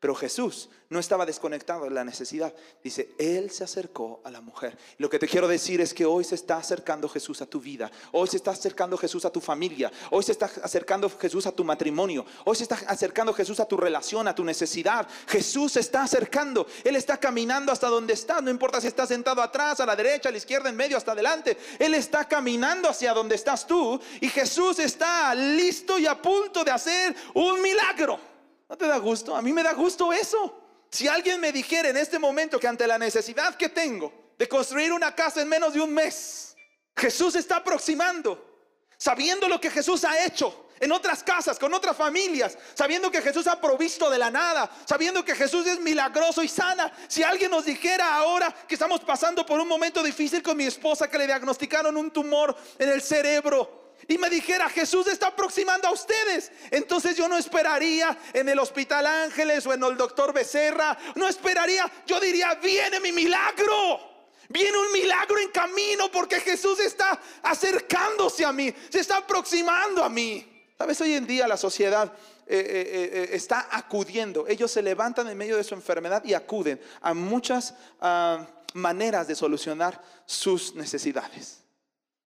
Pero 0.05 0.15
Jesús 0.15 0.69
no 0.91 0.99
estaba 0.99 1.25
desconectado 1.25 1.85
de 1.85 1.91
la 1.91 2.05
necesidad. 2.05 2.53
Dice, 2.83 3.15
Él 3.19 3.51
se 3.51 3.65
acercó 3.65 4.21
a 4.23 4.31
la 4.31 4.43
mujer. 4.43 4.77
Lo 4.99 5.09
que 5.09 5.19
te 5.19 5.27
quiero 5.27 5.49
decir 5.49 5.81
es 5.81 5.95
que 5.95 6.05
hoy 6.05 6.25
se 6.25 6.35
está 6.35 6.59
acercando 6.59 7.09
Jesús 7.09 7.41
a 7.41 7.47
tu 7.47 7.59
vida. 7.59 7.91
Hoy 8.13 8.29
se 8.29 8.37
está 8.37 8.51
acercando 8.51 8.99
Jesús 8.99 9.25
a 9.25 9.31
tu 9.31 9.41
familia. 9.41 9.91
Hoy 10.11 10.23
se 10.23 10.33
está 10.33 10.51
acercando 10.63 11.09
Jesús 11.09 11.47
a 11.47 11.53
tu 11.53 11.65
matrimonio. 11.65 12.27
Hoy 12.45 12.55
se 12.55 12.65
está 12.65 12.79
acercando 12.87 13.33
Jesús 13.33 13.61
a 13.61 13.65
tu 13.65 13.79
relación, 13.79 14.29
a 14.29 14.35
tu 14.35 14.45
necesidad. 14.45 15.09
Jesús 15.27 15.73
se 15.73 15.81
está 15.81 16.03
acercando. 16.03 16.67
Él 16.85 16.97
está 16.97 17.17
caminando 17.17 17.73
hasta 17.73 17.89
donde 17.89 18.13
estás. 18.13 18.43
No 18.43 18.51
importa 18.51 18.83
si 18.83 18.89
estás 18.89 19.09
sentado 19.09 19.41
atrás, 19.41 19.81
a 19.81 19.87
la 19.87 19.97
derecha, 19.97 20.29
a 20.29 20.33
la 20.33 20.37
izquierda, 20.37 20.69
en 20.69 20.77
medio, 20.77 20.99
hasta 20.99 21.13
adelante. 21.13 21.57
Él 21.79 21.95
está 21.95 22.29
caminando 22.29 22.91
hacia 22.91 23.15
donde 23.15 23.37
estás 23.37 23.67
tú. 23.67 23.99
Y 24.21 24.29
Jesús 24.29 24.79
está 24.81 25.35
listo 25.35 25.99
y 25.99 26.05
a 26.05 26.21
punto 26.21 26.63
de 26.63 26.73
hacer 26.73 27.17
un 27.33 27.63
milagro. 27.63 28.34
¿No 28.69 28.77
te 28.77 28.87
da 28.87 28.99
gusto? 28.99 29.37
A 29.37 29.43
mí 29.43 29.53
me 29.53 29.63
da 29.63 29.73
gusto 29.73 30.13
eso. 30.13 30.61
Si 30.91 31.09
alguien 31.09 31.41
me 31.41 31.53
dijera 31.53 31.89
en 31.89 31.97
este 31.97 32.19
momento 32.19 32.59
que 32.59 32.69
ante 32.69 32.87
la 32.87 32.99
necesidad 32.99 33.57
que 33.57 33.69
tengo 33.69 34.13
de 34.39 34.49
construir 34.49 34.93
una 34.93 35.15
casa 35.15 35.43
en 35.43 35.49
menos 35.49 35.75
de 35.75 35.81
un 35.81 35.93
mes, 35.93 36.57
Jesús 36.97 37.35
está 37.35 37.57
aproximando, 37.57 38.63
sabiendo 38.97 39.49
lo 39.49 39.61
que 39.61 39.71
Jesús 39.71 40.05
ha 40.05 40.25
hecho 40.25 40.69
en 40.81 40.93
otras 40.93 41.23
casas, 41.23 41.59
con 41.59 41.73
otras 41.73 41.97
familias, 41.97 42.59
sabiendo 42.75 43.11
que 43.11 43.23
Jesús 43.23 43.47
ha 43.47 43.61
provisto 43.61 44.11
de 44.11 44.19
la 44.19 44.31
nada, 44.31 44.71
sabiendo 44.87 45.25
que 45.25 45.35
Jesús 45.35 45.67
es 45.67 45.81
milagroso 45.81 46.43
y 46.43 46.49
sana. 46.49 46.93
Si 47.09 47.23
alguien 47.23 47.51
nos 47.51 47.65
dijera 47.65 48.17
ahora 48.17 48.55
que 48.67 48.75
estamos 48.75 49.01
pasando 49.01 49.47
por 49.47 49.61
un 49.61 49.69
momento 49.69 50.03
difícil 50.03 50.43
con 50.43 50.57
mi 50.57 50.65
esposa, 50.65 51.09
que 51.09 51.19
le 51.19 51.27
diagnosticaron 51.27 51.97
un 51.97 52.11
tumor 52.11 52.57
en 52.79 52.89
el 52.89 53.03
cerebro, 53.03 53.84
y 54.09 54.19
me 54.19 54.29
dijera, 54.29 54.69
Jesús 54.69 55.07
está 55.07 55.29
aproximando 55.29 55.89
a 55.89 55.93
ustedes, 55.93 56.53
entonces 56.71 57.17
yo 57.17 57.29
no 57.29 57.37
esperaría 57.37 58.17
en 58.33 58.49
el 58.49 58.59
Hospital 58.59 59.07
Ángeles 59.07 59.67
o 59.67 59.73
en 59.73 59.83
el 59.83 59.97
doctor 59.97 60.33
Becerra, 60.33 60.97
no 61.15 61.29
esperaría, 61.29 61.91
yo 62.07 62.21
diría, 62.21 62.55
viene 62.57 63.01
mi 63.01 63.13
milagro. 63.13 64.13
Viene 64.49 64.77
un 64.77 64.93
milagro 64.93 65.39
en 65.39 65.49
camino 65.49 66.11
porque 66.13 66.39
Jesús 66.39 66.79
está 66.79 67.19
acercándose 67.43 68.45
a 68.45 68.53
mí, 68.53 68.73
se 68.91 69.01
está 69.01 69.17
aproximando 69.17 70.05
a 70.05 70.11
mí. 70.11 70.47
Sabes, 70.77 71.01
hoy 71.01 71.15
en 71.15 71.27
día 71.27 71.49
la 71.49 71.57
sociedad 71.57 72.13
eh, 72.47 72.59
eh, 72.59 73.11
eh, 73.13 73.29
está 73.33 73.69
acudiendo. 73.71 74.47
Ellos 74.47 74.71
se 74.71 74.83
levantan 74.83 75.29
en 75.29 75.39
medio 75.39 75.57
de 75.57 75.65
su 75.65 75.75
enfermedad 75.75 76.23
y 76.25 76.35
acuden 76.35 76.79
a 77.01 77.15
muchas 77.15 77.75
ah, 78.01 78.47
maneras 78.75 79.27
de 79.27 79.35
solucionar 79.35 80.03
sus 80.27 80.75
necesidades. 80.75 81.64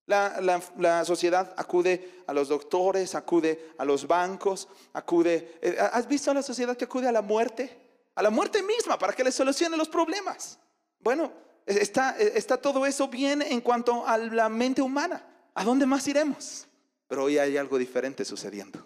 La, 0.09 1.05
sociedad 1.05 1.53
acude 1.59 2.23
a 2.27 2.33
los 2.33 2.49
doctores, 2.49 3.15
acude 3.15 3.73
a 3.77 3.85
los 3.85 4.07
bancos, 4.07 4.67
acude... 4.95 5.59
Eh, 5.61 5.77
¿Has 5.79 6.09
visto 6.09 6.31
a 6.31 6.35
la 6.35 6.43
sociedad 6.43 6.75
que 6.79 6.87
acude 6.87 7.07
a 7.07 7.13
la 7.13 7.21
muerte? 7.21 7.79
A 8.15 8.23
la 8.23 8.31
muerte 8.31 8.63
misma 8.63 8.99
para 8.99 9.13
que 9.13 9.23
le 9.23 9.31
solucione 9.31 9.77
los 9.77 9.91
problemas. 9.91 10.59
Bueno, 10.99 11.31
está, 11.67 12.17
está 12.17 12.57
todo 12.57 12.87
eso 12.87 13.09
bien 13.09 13.43
en 13.43 13.61
cuanto 13.61 14.07
a 14.07 14.17
la 14.17 14.49
mente 14.49 14.81
humana. 14.81 15.23
¿A 15.55 15.63
dónde 15.63 15.85
más 15.85 16.09
iremos? 16.09 16.67
Pero 17.07 17.25
hoy 17.25 17.37
hay 17.37 17.59
algo 17.59 17.77
diferente 17.77 18.25
sucediendo. 18.25 18.83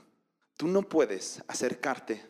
Tú 0.57 0.67
no 0.67 0.83
puedes 0.83 1.41
acercarte 1.47 2.21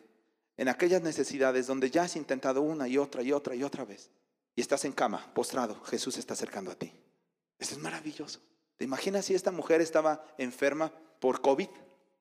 en 0.55 0.69
aquellas 0.69 1.01
necesidades 1.01 1.65
donde 1.65 1.89
ya 1.89 2.03
has 2.03 2.15
intentado 2.15 2.61
una 2.61 2.87
y 2.87 2.99
otra 2.99 3.23
y 3.23 3.31
otra 3.31 3.55
y 3.55 3.63
otra 3.63 3.85
vez. 3.85 4.11
Y 4.55 4.61
estás 4.61 4.85
en 4.85 4.91
cama, 4.91 5.33
postrado. 5.33 5.81
Jesús 5.85 6.13
se 6.13 6.19
está 6.19 6.35
acercando 6.35 6.69
a 6.69 6.75
ti. 6.75 6.93
Eso 7.57 7.73
es 7.73 7.81
maravilloso. 7.81 8.39
¿Te 8.83 8.85
imaginas 8.87 9.23
si 9.23 9.33
esta 9.33 9.49
mujer 9.49 9.79
estaba 9.79 10.25
enferma 10.37 10.91
por 11.21 11.39
COVID, 11.39 11.69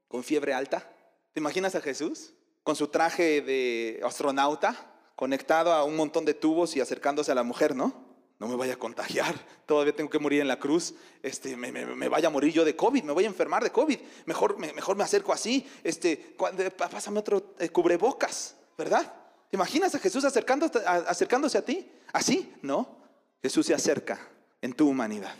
con 0.06 0.22
fiebre 0.22 0.54
alta? 0.54 0.88
¿Te 1.32 1.40
imaginas 1.40 1.74
a 1.74 1.80
Jesús 1.80 2.34
con 2.62 2.76
su 2.76 2.86
traje 2.86 3.40
de 3.40 4.00
astronauta, 4.04 4.76
conectado 5.16 5.72
a 5.72 5.82
un 5.82 5.96
montón 5.96 6.24
de 6.24 6.34
tubos 6.34 6.76
y 6.76 6.80
acercándose 6.80 7.32
a 7.32 7.34
la 7.34 7.42
mujer, 7.42 7.74
no? 7.74 8.06
No 8.38 8.46
me 8.46 8.54
vaya 8.54 8.74
a 8.74 8.76
contagiar, 8.76 9.34
todavía 9.66 9.96
tengo 9.96 10.08
que 10.08 10.20
morir 10.20 10.40
en 10.40 10.46
la 10.46 10.60
cruz, 10.60 10.94
este, 11.24 11.56
me, 11.56 12.08
vaya 12.08 12.28
a 12.28 12.30
morir 12.30 12.52
yo 12.52 12.64
de 12.64 12.76
COVID, 12.76 13.02
me 13.02 13.12
voy 13.12 13.24
a 13.24 13.26
enfermar 13.26 13.64
de 13.64 13.72
COVID, 13.72 13.98
mejor 14.26 14.56
me, 14.56 14.72
mejor 14.72 14.96
me 14.96 15.02
acerco 15.02 15.32
así, 15.32 15.68
este, 15.82 16.36
pásame 16.76 17.18
otro 17.18 17.54
eh, 17.58 17.70
cubrebocas, 17.70 18.54
¿verdad? 18.78 19.12
¿Te 19.50 19.56
imaginas 19.56 19.96
a 19.96 19.98
Jesús 19.98 20.24
acercándose 20.24 21.58
a 21.58 21.64
ti? 21.64 21.90
¿Así? 22.12 22.54
No, 22.62 22.98
Jesús 23.42 23.66
se 23.66 23.74
acerca 23.74 24.20
en 24.60 24.74
tu 24.74 24.88
humanidad 24.88 25.34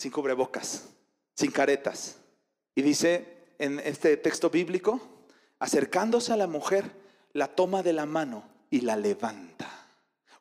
sin 0.00 0.10
cubrebocas, 0.10 0.84
sin 1.34 1.50
caretas. 1.50 2.16
Y 2.74 2.80
dice 2.80 3.52
en 3.58 3.78
este 3.80 4.16
texto 4.16 4.48
bíblico, 4.48 4.98
acercándose 5.58 6.32
a 6.32 6.38
la 6.38 6.46
mujer, 6.46 6.90
la 7.34 7.48
toma 7.48 7.82
de 7.82 7.92
la 7.92 8.06
mano 8.06 8.42
y 8.70 8.80
la 8.80 8.96
levanta. 8.96 9.68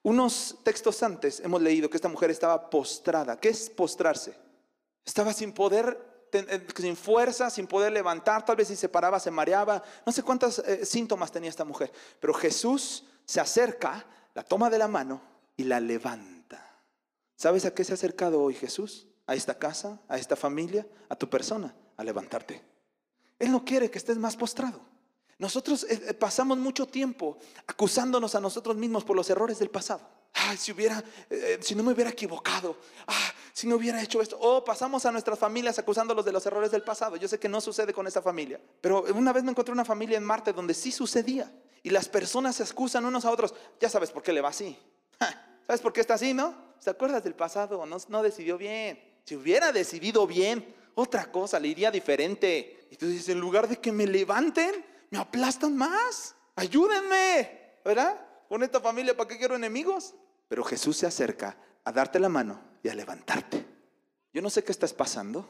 Unos 0.02 0.60
textos 0.64 1.04
antes 1.04 1.42
hemos 1.42 1.62
leído 1.62 1.90
que 1.90 1.98
esta 1.98 2.08
mujer 2.08 2.32
estaba 2.32 2.70
postrada. 2.70 3.38
¿Qué 3.38 3.50
es 3.50 3.70
postrarse? 3.70 4.34
Estaba 5.04 5.34
sin 5.34 5.52
poder, 5.52 6.30
eh, 6.32 6.66
sin 6.78 6.96
fuerza, 6.96 7.50
sin 7.50 7.68
poder 7.68 7.92
levantar, 7.92 8.46
tal 8.46 8.56
vez 8.56 8.70
si 8.70 8.78
se 8.78 8.88
paraba 8.88 9.20
se 9.20 9.30
mareaba, 9.30 9.84
no 10.06 10.14
sé 10.14 10.24
cuántos 10.24 10.60
eh, 10.60 10.86
síntomas 10.86 11.34
tenía 11.34 11.50
esta 11.50 11.66
mujer, 11.66 11.92
pero 12.22 12.34
Jesús 12.34 13.04
se 13.26 13.42
acerca, 13.42 14.06
la 14.34 14.44
toma 14.44 14.70
de 14.70 14.78
la 14.78 14.88
mano 14.88 15.22
y 15.58 15.66
la 15.66 15.82
levanta. 15.82 16.66
¿Sabes 17.36 17.66
a 17.66 17.74
qué 17.74 17.84
se 17.84 17.92
ha 17.92 17.96
acercado 17.96 18.42
hoy 18.42 18.54
Jesús? 18.54 19.10
A 19.30 19.36
esta 19.36 19.54
casa, 19.54 20.00
a 20.08 20.18
esta 20.18 20.36
familia, 20.36 20.88
a 21.08 21.16
tu 21.16 21.30
persona, 21.30 21.72
a 21.98 22.04
levantarte. 22.04 22.60
Él 23.38 23.52
no 23.52 23.64
quiere 23.64 23.92
que 23.92 24.00
estés 24.00 24.18
más 24.18 24.36
postrado. 24.36 24.82
Nosotros 25.38 25.84
eh, 25.84 26.02
eh, 26.08 26.14
pasamos 26.16 26.58
mucho 26.58 26.88
tiempo 26.88 27.38
acusándonos 27.68 28.34
a 28.34 28.42
nosotros 28.42 28.76
mismos 28.76 29.04
por 29.04 29.16
los 29.16 29.30
errores 29.30 29.60
del 29.60 29.70
pasado. 29.70 30.02
Ay, 30.34 30.58
si 30.58 30.72
hubiera, 30.72 31.04
eh, 31.30 31.60
si 31.62 31.76
no 31.76 31.84
me 31.84 31.94
hubiera 31.94 32.10
equivocado, 32.10 32.76
ah, 33.06 33.32
si 33.54 33.68
no 33.68 33.76
hubiera 33.76 34.02
hecho 34.02 34.20
esto. 34.20 34.36
O 34.42 34.66
pasamos 34.66 35.06
a 35.06 35.12
nuestras 35.12 35.38
familias 35.38 35.78
acusándolos 35.78 36.26
de 36.26 36.32
los 36.32 36.44
errores 36.48 36.72
del 36.72 36.82
pasado. 36.82 37.16
Yo 37.16 37.28
sé 37.28 37.38
que 37.38 37.48
no 37.48 37.62
sucede 37.62 37.94
con 37.94 38.08
esta 38.08 38.24
familia, 38.24 38.60
pero 38.82 39.04
una 39.14 39.32
vez 39.32 39.44
me 39.44 39.52
encontré 39.52 39.72
una 39.72 39.86
familia 39.86 40.18
en 40.18 40.24
Marte 40.24 40.54
donde 40.54 40.74
sí 40.74 40.92
sucedía. 40.92 41.54
Y 41.84 41.92
las 41.92 42.10
personas 42.10 42.56
se 42.56 42.64
excusan 42.64 43.06
unos 43.06 43.26
a 43.26 43.32
otros. 43.32 43.54
Ya 43.80 43.90
sabes 43.90 44.10
por 44.10 44.24
qué 44.24 44.34
le 44.34 44.42
va 44.42 44.50
así. 44.50 44.76
¿Sabes 45.68 45.82
por 45.82 45.94
qué 45.94 46.02
está 46.02 46.16
así, 46.16 46.34
no? 46.34 46.56
¿Se 46.80 46.90
acuerdas 46.90 47.24
del 47.24 47.36
pasado? 47.36 47.86
No, 47.86 47.98
no 48.08 48.24
decidió 48.24 48.58
bien. 48.58 49.09
Si 49.24 49.36
hubiera 49.36 49.72
decidido 49.72 50.26
bien, 50.26 50.76
otra 50.96 51.32
cosa, 51.32 51.60
le 51.60 51.68
iría 51.68 51.92
diferente. 51.92 52.88
Y 52.92 52.96
tú 52.96 53.08
dices, 53.08 53.30
en 53.30 53.40
lugar 53.40 53.68
de 53.68 53.78
que 53.78 53.92
me 53.92 54.08
levanten, 54.08 54.86
me 55.10 55.18
aplastan 55.18 55.76
más. 55.78 56.36
Ayúdenme, 56.56 57.78
¿verdad? 57.86 58.20
Con 58.48 58.64
esta 58.64 58.82
familia, 58.82 59.16
¿para 59.16 59.30
qué 59.30 59.38
quiero 59.38 59.56
enemigos? 59.56 60.16
Pero 60.48 60.64
Jesús 60.64 60.98
se 60.98 61.06
acerca 61.06 61.58
a 61.84 61.92
darte 61.92 62.20
la 62.20 62.30
mano 62.30 62.62
y 62.84 62.90
a 62.90 62.96
levantarte. 62.96 63.66
Yo 64.34 64.42
no 64.42 64.50
sé 64.50 64.64
qué 64.64 64.72
estás 64.72 64.94
pasando, 64.94 65.48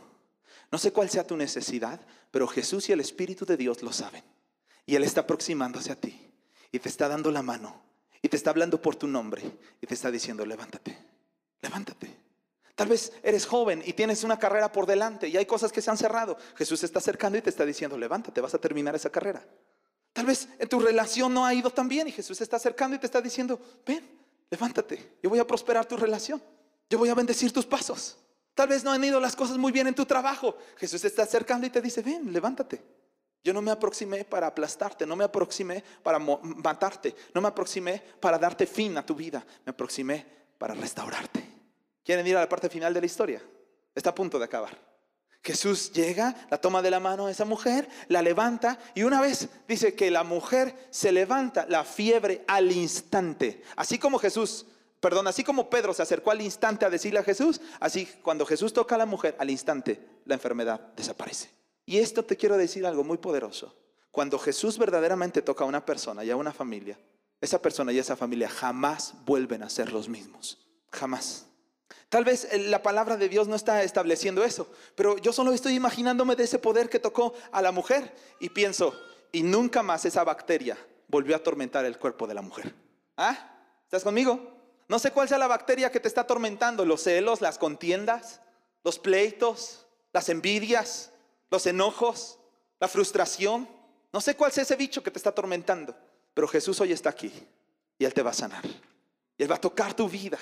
no 0.71 0.77
sé 0.77 0.91
cuál 0.91 1.09
sea 1.09 1.25
tu 1.25 1.35
necesidad, 1.35 1.99
pero 2.31 2.47
Jesús 2.47 2.89
y 2.89 2.91
el 2.91 2.99
Espíritu 2.99 3.45
de 3.45 3.57
Dios 3.57 3.81
lo 3.81 3.91
saben. 3.91 4.23
Y 4.85 4.95
Él 4.95 5.03
está 5.03 5.21
aproximándose 5.21 5.91
a 5.91 5.95
ti 5.95 6.31
y 6.71 6.79
te 6.79 6.89
está 6.89 7.07
dando 7.07 7.31
la 7.31 7.41
mano 7.41 7.81
y 8.21 8.29
te 8.29 8.37
está 8.37 8.51
hablando 8.51 8.81
por 8.81 8.95
tu 8.95 9.07
nombre 9.07 9.41
y 9.81 9.87
te 9.87 9.93
está 9.93 10.11
diciendo, 10.11 10.45
levántate, 10.45 10.97
levántate. 11.61 12.28
Tal 12.79 12.87
vez 12.87 13.11
eres 13.23 13.45
joven 13.45 13.83
y 13.85 13.91
tienes 13.91 14.23
una 14.23 14.39
carrera 14.39 14.71
por 14.71 14.85
delante 14.85 15.27
y 15.27 15.35
hay 15.35 15.45
cosas 15.45 15.69
que 15.69 15.81
se 15.81 15.91
han 15.91 15.97
cerrado. 15.97 16.37
Jesús 16.55 16.79
se 16.79 16.85
está 16.85 16.99
acercando 16.99 17.37
y 17.37 17.41
te 17.41 17.49
está 17.49 17.65
diciendo, 17.65 17.97
levántate, 17.97 18.39
vas 18.39 18.53
a 18.53 18.57
terminar 18.57 18.95
esa 18.95 19.09
carrera. 19.09 19.45
Tal 20.13 20.25
vez 20.25 20.47
en 20.57 20.69
tu 20.69 20.79
relación 20.79 21.33
no 21.33 21.45
ha 21.45 21.53
ido 21.53 21.71
tan 21.71 21.89
bien 21.89 22.07
y 22.07 22.13
Jesús 22.13 22.37
se 22.37 22.45
está 22.45 22.55
acercando 22.55 22.95
y 22.95 22.99
te 22.99 23.05
está 23.05 23.19
diciendo, 23.19 23.59
ven, 23.85 24.09
levántate, 24.49 25.17
yo 25.21 25.29
voy 25.29 25.39
a 25.39 25.45
prosperar 25.45 25.85
tu 25.87 25.97
relación, 25.97 26.41
yo 26.89 26.97
voy 26.97 27.09
a 27.09 27.15
bendecir 27.15 27.51
tus 27.51 27.65
pasos. 27.65 28.17
Tal 28.53 28.69
vez 28.69 28.81
no 28.81 28.93
han 28.93 29.03
ido 29.03 29.19
las 29.19 29.35
cosas 29.35 29.57
muy 29.57 29.73
bien 29.73 29.87
en 29.87 29.93
tu 29.93 30.05
trabajo. 30.05 30.55
Jesús 30.77 31.01
se 31.01 31.07
está 31.07 31.23
acercando 31.23 31.67
y 31.67 31.71
te 31.71 31.81
dice, 31.81 32.01
ven, 32.01 32.31
levántate. 32.31 32.81
Yo 33.43 33.51
no 33.51 33.61
me 33.61 33.71
aproximé 33.71 34.23
para 34.23 34.47
aplastarte, 34.47 35.05
no 35.05 35.17
me 35.17 35.25
aproximé 35.25 35.83
para 36.01 36.17
matarte, 36.17 37.13
no 37.33 37.41
me 37.41 37.49
aproximé 37.49 38.01
para 38.21 38.37
darte 38.37 38.65
fin 38.65 38.97
a 38.97 39.05
tu 39.05 39.15
vida, 39.15 39.45
me 39.65 39.71
aproximé 39.71 40.25
para 40.57 40.73
restaurarte. 40.73 41.48
¿Quieren 42.03 42.25
ir 42.25 42.37
a 42.37 42.41
la 42.41 42.49
parte 42.49 42.69
final 42.69 42.93
de 42.93 42.99
la 42.99 43.05
historia? 43.05 43.41
Está 43.93 44.11
a 44.11 44.15
punto 44.15 44.39
de 44.39 44.45
acabar. 44.45 44.89
Jesús 45.41 45.91
llega, 45.93 46.35
la 46.49 46.59
toma 46.59 46.81
de 46.81 46.91
la 46.91 46.99
mano 46.99 47.27
a 47.27 47.31
esa 47.31 47.45
mujer, 47.45 47.87
la 48.07 48.21
levanta 48.21 48.77
y 48.93 49.03
una 49.03 49.21
vez 49.21 49.47
dice 49.67 49.95
que 49.95 50.11
la 50.11 50.23
mujer 50.23 50.75
se 50.89 51.11
levanta 51.11 51.65
la 51.69 51.85
fiebre 51.85 52.43
al 52.47 52.71
instante. 52.71 53.63
Así 53.77 53.97
como 53.97 54.19
Jesús, 54.19 54.65
perdón, 54.99 55.27
así 55.27 55.43
como 55.43 55.69
Pedro 55.69 55.93
se 55.93 56.01
acercó 56.01 56.31
al 56.31 56.41
instante 56.41 56.85
a 56.85 56.89
decirle 56.89 57.19
a 57.19 57.23
Jesús, 57.23 57.61
así 57.79 58.05
cuando 58.21 58.45
Jesús 58.45 58.73
toca 58.73 58.95
a 58.95 58.97
la 58.97 59.05
mujer, 59.05 59.35
al 59.39 59.49
instante 59.49 60.05
la 60.25 60.35
enfermedad 60.35 60.79
desaparece. 60.95 61.49
Y 61.85 61.99
esto 61.99 62.23
te 62.23 62.35
quiero 62.35 62.57
decir 62.57 62.85
algo 62.85 63.03
muy 63.03 63.17
poderoso. 63.17 63.75
Cuando 64.11 64.37
Jesús 64.39 64.77
verdaderamente 64.77 65.41
toca 65.41 65.63
a 65.63 65.67
una 65.67 65.85
persona 65.85 66.23
y 66.25 66.31
a 66.31 66.35
una 66.35 66.51
familia, 66.51 66.99
esa 67.39 67.61
persona 67.61 67.93
y 67.93 67.99
esa 67.99 68.17
familia 68.17 68.49
jamás 68.49 69.13
vuelven 69.25 69.63
a 69.63 69.69
ser 69.69 69.93
los 69.93 70.09
mismos. 70.09 70.57
Jamás. 70.91 71.45
Tal 72.09 72.23
vez 72.23 72.45
eh, 72.45 72.57
la 72.57 72.81
palabra 72.81 73.17
de 73.17 73.29
Dios 73.29 73.47
no 73.47 73.55
está 73.55 73.83
estableciendo 73.83 74.43
eso, 74.43 74.67
pero 74.95 75.17
yo 75.17 75.33
solo 75.33 75.53
estoy 75.53 75.73
imaginándome 75.73 76.35
de 76.35 76.43
ese 76.43 76.59
poder 76.59 76.89
que 76.89 76.99
tocó 76.99 77.33
a 77.51 77.61
la 77.61 77.71
mujer 77.71 78.13
y 78.39 78.49
pienso, 78.49 78.99
y 79.31 79.43
nunca 79.43 79.83
más 79.83 80.05
esa 80.05 80.23
bacteria 80.23 80.77
volvió 81.07 81.35
a 81.35 81.39
atormentar 81.39 81.85
el 81.85 81.97
cuerpo 81.97 82.27
de 82.27 82.33
la 82.33 82.41
mujer. 82.41 82.73
¿Ah? 83.17 83.55
¿Estás 83.83 84.03
conmigo? 84.03 84.59
No 84.87 84.97
sé 84.97 85.11
cuál 85.11 85.29
sea 85.29 85.37
la 85.37 85.47
bacteria 85.47 85.91
que 85.91 85.99
te 85.99 86.07
está 86.07 86.21
atormentando, 86.21 86.85
los 86.85 87.03
celos, 87.03 87.41
las 87.41 87.57
contiendas, 87.59 88.41
los 88.83 88.97
pleitos, 88.97 89.85
las 90.13 90.29
envidias, 90.29 91.11
los 91.51 91.65
enojos, 91.67 92.39
la 92.79 92.87
frustración. 92.87 93.67
No 94.11 94.21
sé 94.21 94.35
cuál 94.35 94.51
sea 94.51 94.63
ese 94.63 94.75
bicho 94.75 95.03
que 95.03 95.11
te 95.11 95.19
está 95.19 95.29
atormentando, 95.29 95.95
pero 96.33 96.47
Jesús 96.47 96.79
hoy 96.81 96.91
está 96.91 97.09
aquí 97.09 97.31
y 97.99 98.05
Él 98.05 98.13
te 98.13 98.23
va 98.23 98.31
a 98.31 98.33
sanar. 98.33 98.65
Y 99.37 99.43
Él 99.43 99.51
va 99.51 99.55
a 99.55 99.61
tocar 99.61 99.93
tu 99.93 100.09
vida. 100.09 100.39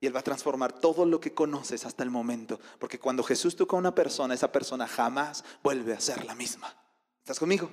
Y 0.00 0.06
Él 0.06 0.16
va 0.16 0.20
a 0.20 0.24
transformar 0.24 0.72
todo 0.72 1.04
lo 1.04 1.20
que 1.20 1.34
conoces 1.34 1.84
hasta 1.84 2.02
el 2.02 2.10
momento. 2.10 2.58
Porque 2.78 2.98
cuando 2.98 3.22
Jesús 3.22 3.54
toca 3.54 3.76
a 3.76 3.78
una 3.78 3.94
persona, 3.94 4.34
esa 4.34 4.50
persona 4.50 4.88
jamás 4.88 5.44
vuelve 5.62 5.92
a 5.92 6.00
ser 6.00 6.24
la 6.24 6.34
misma. 6.34 6.74
¿Estás 7.18 7.38
conmigo? 7.38 7.70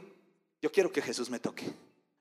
Yo 0.61 0.71
quiero 0.71 0.91
que 0.91 1.01
Jesús 1.01 1.29
me 1.29 1.39
toque. 1.39 1.73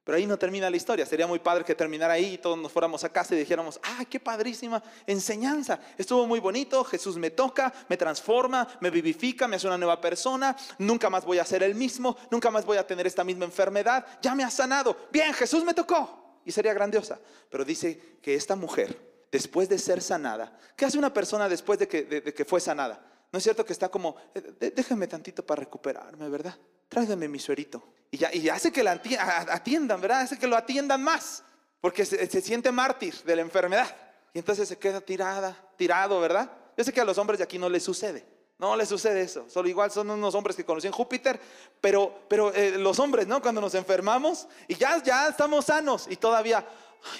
Pero 0.07 0.19
ahí 0.19 0.27
no 0.27 0.39
termina 0.39 0.71
la 0.71 0.77
historia. 0.77 1.05
Sería 1.05 1.27
muy 1.27 1.41
padre 1.41 1.65
que 1.65 1.75
terminara 1.75 2.15
ahí 2.15 2.35
y 2.35 2.39
todos 2.39 2.57
nos 2.57 2.71
fuéramos 2.71 3.03
a 3.03 3.09
casa 3.09 3.35
y 3.35 3.39
dijéramos, 3.39 3.81
ah, 3.83 4.05
qué 4.09 4.21
padrísima 4.21 4.81
enseñanza. 5.05 5.81
Estuvo 5.99 6.29
muy 6.29 6.39
bonito, 6.39 6.85
Jesús 6.85 7.17
me 7.17 7.31
toca, 7.31 7.75
me 7.89 7.97
transforma, 7.97 8.69
me 8.81 8.91
vivifica, 8.91 9.49
me 9.49 9.57
hace 9.57 9.67
una 9.67 9.77
nueva 9.77 10.01
persona. 10.01 10.57
Nunca 10.79 11.11
más 11.11 11.25
voy 11.25 11.39
a 11.39 11.45
ser 11.45 11.65
el 11.65 11.75
mismo, 11.75 12.17
nunca 12.31 12.53
más 12.53 12.65
voy 12.65 12.77
a 12.77 12.87
tener 12.87 13.05
esta 13.09 13.25
misma 13.25 13.47
enfermedad. 13.47 14.07
Ya 14.23 14.37
me 14.37 14.45
ha 14.45 14.51
sanado. 14.51 14.97
Bien, 15.11 15.35
Jesús 15.35 15.65
me 15.65 15.75
tocó. 15.75 16.41
Y 16.45 16.53
sería 16.53 16.73
grandiosa. 16.73 17.19
Pero 17.51 17.65
dice 17.65 18.19
que 18.23 18.37
esta 18.37 18.55
mujer 18.55 19.06
después 19.30 19.68
de 19.68 19.78
ser 19.78 20.02
sanada. 20.02 20.59
¿Qué 20.76 20.85
hace 20.85 20.99
una 20.99 21.12
persona 21.12 21.49
después 21.49 21.78
de 21.78 21.88
que, 21.88 22.45
fue 22.47 22.61
sanada? 22.61 23.00
¿No 23.33 23.38
es 23.38 23.42
cierto 23.42 23.64
que 23.64 23.73
está 23.73 23.88
como, 23.88 24.16
eh, 24.35 24.73
déjame 24.75 25.06
tantito 25.06 25.45
para 25.45 25.61
recuperarme, 25.61 26.28
¿verdad? 26.28 26.56
Tráigame 26.89 27.28
mi 27.28 27.39
suerito. 27.39 27.82
Y, 28.10 28.19
ya, 28.19 28.32
y 28.32 28.49
hace 28.49 28.71
que 28.71 28.82
la 28.82 29.00
atiendan, 29.49 30.00
¿verdad? 30.00 30.21
Hace 30.21 30.39
que 30.39 30.47
lo 30.47 30.56
atiendan 30.56 31.02
más, 31.02 31.43
porque 31.80 32.04
se, 32.04 32.41
siente 32.41 32.71
mártir 32.71 33.15
de 33.25 33.36
la 33.36 33.43
enfermedad. 33.43 33.95
Y 34.32 34.39
entonces 34.39 34.69
se 34.69 34.78
queda 34.78 35.00
tirada, 35.00 35.56
tirado, 35.76 36.21
¿verdad? 36.21 36.50
Yo 36.76 36.84
sé 36.84 36.93
que 36.93 37.00
a 37.00 37.04
los 37.04 37.19
hombres 37.19 37.39
de 37.39 37.45
aquí 37.45 37.58
no 37.58 37.69
les 37.69 37.82
sucede. 37.82 38.25
No 38.58 38.75
les 38.75 38.89
sucede 38.89 39.21
eso. 39.21 39.49
Solo 39.50 39.69
igual 39.69 39.91
son 39.91 40.10
unos 40.10 40.34
hombres 40.34 40.56
que 40.56 40.65
conocían 40.65 40.93
Júpiter, 40.93 41.39
pero, 41.80 42.23
pero 42.28 42.54
eh, 42.54 42.78
los 42.78 42.99
hombres, 42.99 43.26
¿no? 43.26 43.43
Cuando 43.43 43.60
nos 43.60 43.75
enfermamos 43.75 44.47
y 44.67 44.76
ya, 44.76 45.02
ya 45.02 45.28
estamos 45.28 45.67
sanos 45.67 46.06
y 46.08 46.17
todavía, 46.17 46.67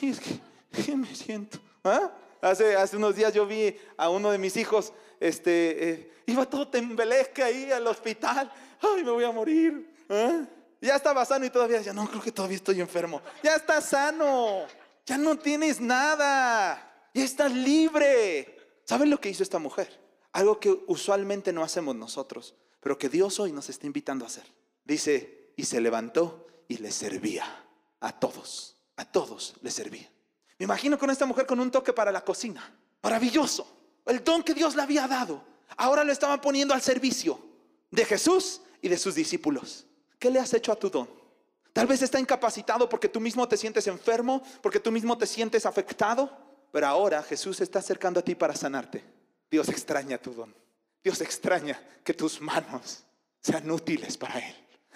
ay, 0.01 0.11
es 0.11 0.21
que, 0.21 0.41
¿qué 0.73 0.97
me 0.97 1.15
siento? 1.15 1.59
¿Ah? 1.87 2.13
Hace, 2.41 2.77
hace 2.77 2.97
unos 2.97 3.17
días 3.17 3.33
yo 3.33 3.47
vi 3.47 3.77
a 3.97 4.09
uno 4.11 4.31
de 4.31 4.39
mis 4.39 4.57
hijos, 4.57 4.93
este, 5.19 5.91
eh, 5.91 6.13
iba 6.27 6.45
todo 6.45 6.69
tembeleque 6.69 7.43
ahí 7.43 7.71
al 7.71 7.87
hospital. 7.87 8.53
Ay, 8.81 9.03
me 9.05 9.11
voy 9.11 9.25
a 9.25 9.33
morir. 9.33 9.95
¿Ah? 10.09 10.45
Ya 10.81 10.97
estaba 10.97 11.25
sano 11.25 11.47
y 11.47 11.51
todavía 11.51 11.79
decía, 11.79 11.93
no, 11.93 12.09
creo 12.09 12.23
que 12.23 12.33
todavía 12.33 12.57
estoy 12.57 12.81
enfermo. 12.81 13.23
Ya 13.43 13.57
estás 13.57 13.87
sano. 13.87 14.67
Ya 15.07 15.17
no 15.17 15.39
tienes 15.39 15.81
nada. 15.81 17.09
Ya 17.15 17.25
estás 17.25 17.53
libre. 17.53 18.57
¿Saben 18.85 19.11
lo 19.11 19.21
que 19.21 19.31
hizo 19.31 19.43
esta 19.43 19.59
mujer? 19.59 20.01
Algo 20.33 20.61
que 20.61 20.71
usualmente 20.87 21.53
no 21.53 21.65
hacemos 21.65 21.97
nosotros, 21.97 22.55
pero 22.81 22.99
que 22.99 23.09
Dios 23.09 23.41
hoy 23.41 23.53
nos 23.53 23.71
está 23.71 23.87
invitando 23.87 24.25
a 24.25 24.29
hacer. 24.29 24.45
Dice, 24.85 25.53
y 25.57 25.65
se 25.65 25.81
levantó 25.81 26.47
y 26.69 26.77
le 26.77 26.93
servía 26.93 27.45
a 28.01 28.21
todos. 28.21 28.77
A 28.97 29.05
todos 29.05 29.55
le 29.63 29.71
servía. 29.71 30.11
Me 30.59 30.65
imagino 30.65 30.99
con 30.99 31.11
esta 31.11 31.27
mujer 31.27 31.47
con 31.47 31.61
un 31.61 31.71
toque 31.71 31.93
para 31.93 32.11
la 32.11 32.25
cocina. 32.25 32.73
Maravilloso. 33.03 33.67
El 34.07 34.23
don 34.23 34.43
que 34.43 34.55
Dios 34.55 34.75
le 34.75 34.83
había 34.83 35.07
dado. 35.07 35.43
Ahora 35.77 36.05
lo 36.05 36.13
estaban 36.13 36.41
poniendo 36.41 36.73
al 36.73 36.81
servicio 36.81 37.41
de 37.91 38.05
Jesús 38.05 38.63
y 38.81 38.89
de 38.89 38.97
sus 38.97 39.15
discípulos. 39.15 39.87
¿Qué 40.19 40.31
le 40.31 40.39
has 40.39 40.55
hecho 40.55 40.73
a 40.73 40.77
tu 40.77 40.89
don? 40.89 41.09
Tal 41.73 41.87
vez 41.87 42.01
está 42.01 42.19
incapacitado 42.19 42.89
porque 42.89 43.09
tú 43.09 43.21
mismo 43.21 43.47
te 43.47 43.57
sientes 43.57 43.87
enfermo, 43.87 44.43
porque 44.63 44.81
tú 44.81 44.91
mismo 44.91 45.19
te 45.19 45.27
sientes 45.27 45.67
afectado, 45.67 46.31
pero 46.73 46.87
ahora 46.87 47.23
Jesús 47.23 47.61
está 47.61 47.81
acercando 47.81 48.21
a 48.21 48.23
ti 48.23 48.35
para 48.35 48.55
sanarte. 48.55 49.05
Dios 49.51 49.69
extraña 49.69 50.19
tu 50.19 50.33
don. 50.33 50.55
Dios 51.03 51.21
extraña 51.21 51.81
que 52.03 52.15
tus 52.15 52.41
manos 52.41 53.05
sean 53.41 53.71
útiles 53.71 54.17
para 54.17 54.39
Él. 54.39 54.55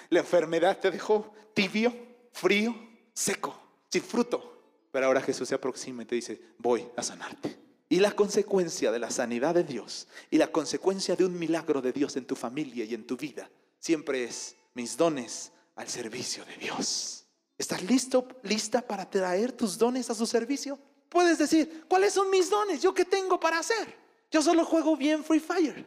La 0.08 0.20
enfermedad 0.20 0.78
te 0.78 0.90
dejó 0.90 1.32
tibio, 1.54 1.94
frío, 2.32 2.74
seco, 3.12 3.60
sin 3.90 4.02
fruto. 4.02 4.59
Pero 4.90 5.06
ahora 5.06 5.20
Jesús 5.20 5.48
se 5.48 5.54
aproxima 5.54 6.02
y 6.02 6.06
te 6.06 6.14
dice, 6.14 6.40
voy 6.58 6.86
a 6.96 7.02
sanarte. 7.02 7.56
Y 7.88 7.98
la 7.98 8.12
consecuencia 8.12 8.92
de 8.92 8.98
la 8.98 9.10
sanidad 9.10 9.54
de 9.54 9.64
Dios 9.64 10.06
y 10.30 10.38
la 10.38 10.46
consecuencia 10.46 11.16
de 11.16 11.24
un 11.24 11.38
milagro 11.38 11.82
de 11.82 11.92
Dios 11.92 12.16
en 12.16 12.24
tu 12.24 12.36
familia 12.36 12.84
y 12.84 12.94
en 12.94 13.06
tu 13.06 13.16
vida 13.16 13.50
siempre 13.80 14.24
es 14.24 14.54
mis 14.74 14.96
dones 14.96 15.50
al 15.74 15.88
servicio 15.88 16.44
de 16.44 16.56
Dios. 16.56 17.24
¿Estás 17.58 17.82
listo, 17.82 18.26
lista 18.44 18.80
para 18.80 19.08
traer 19.10 19.52
tus 19.52 19.76
dones 19.76 20.08
a 20.08 20.14
su 20.14 20.26
servicio? 20.26 20.78
Puedes 21.08 21.38
decir, 21.38 21.84
¿cuáles 21.88 22.12
son 22.14 22.30
mis 22.30 22.48
dones? 22.48 22.80
¿Yo 22.80 22.94
qué 22.94 23.04
tengo 23.04 23.40
para 23.40 23.58
hacer? 23.58 23.98
Yo 24.30 24.40
solo 24.40 24.64
juego 24.64 24.96
bien 24.96 25.24
Free 25.24 25.40
Fire. 25.40 25.84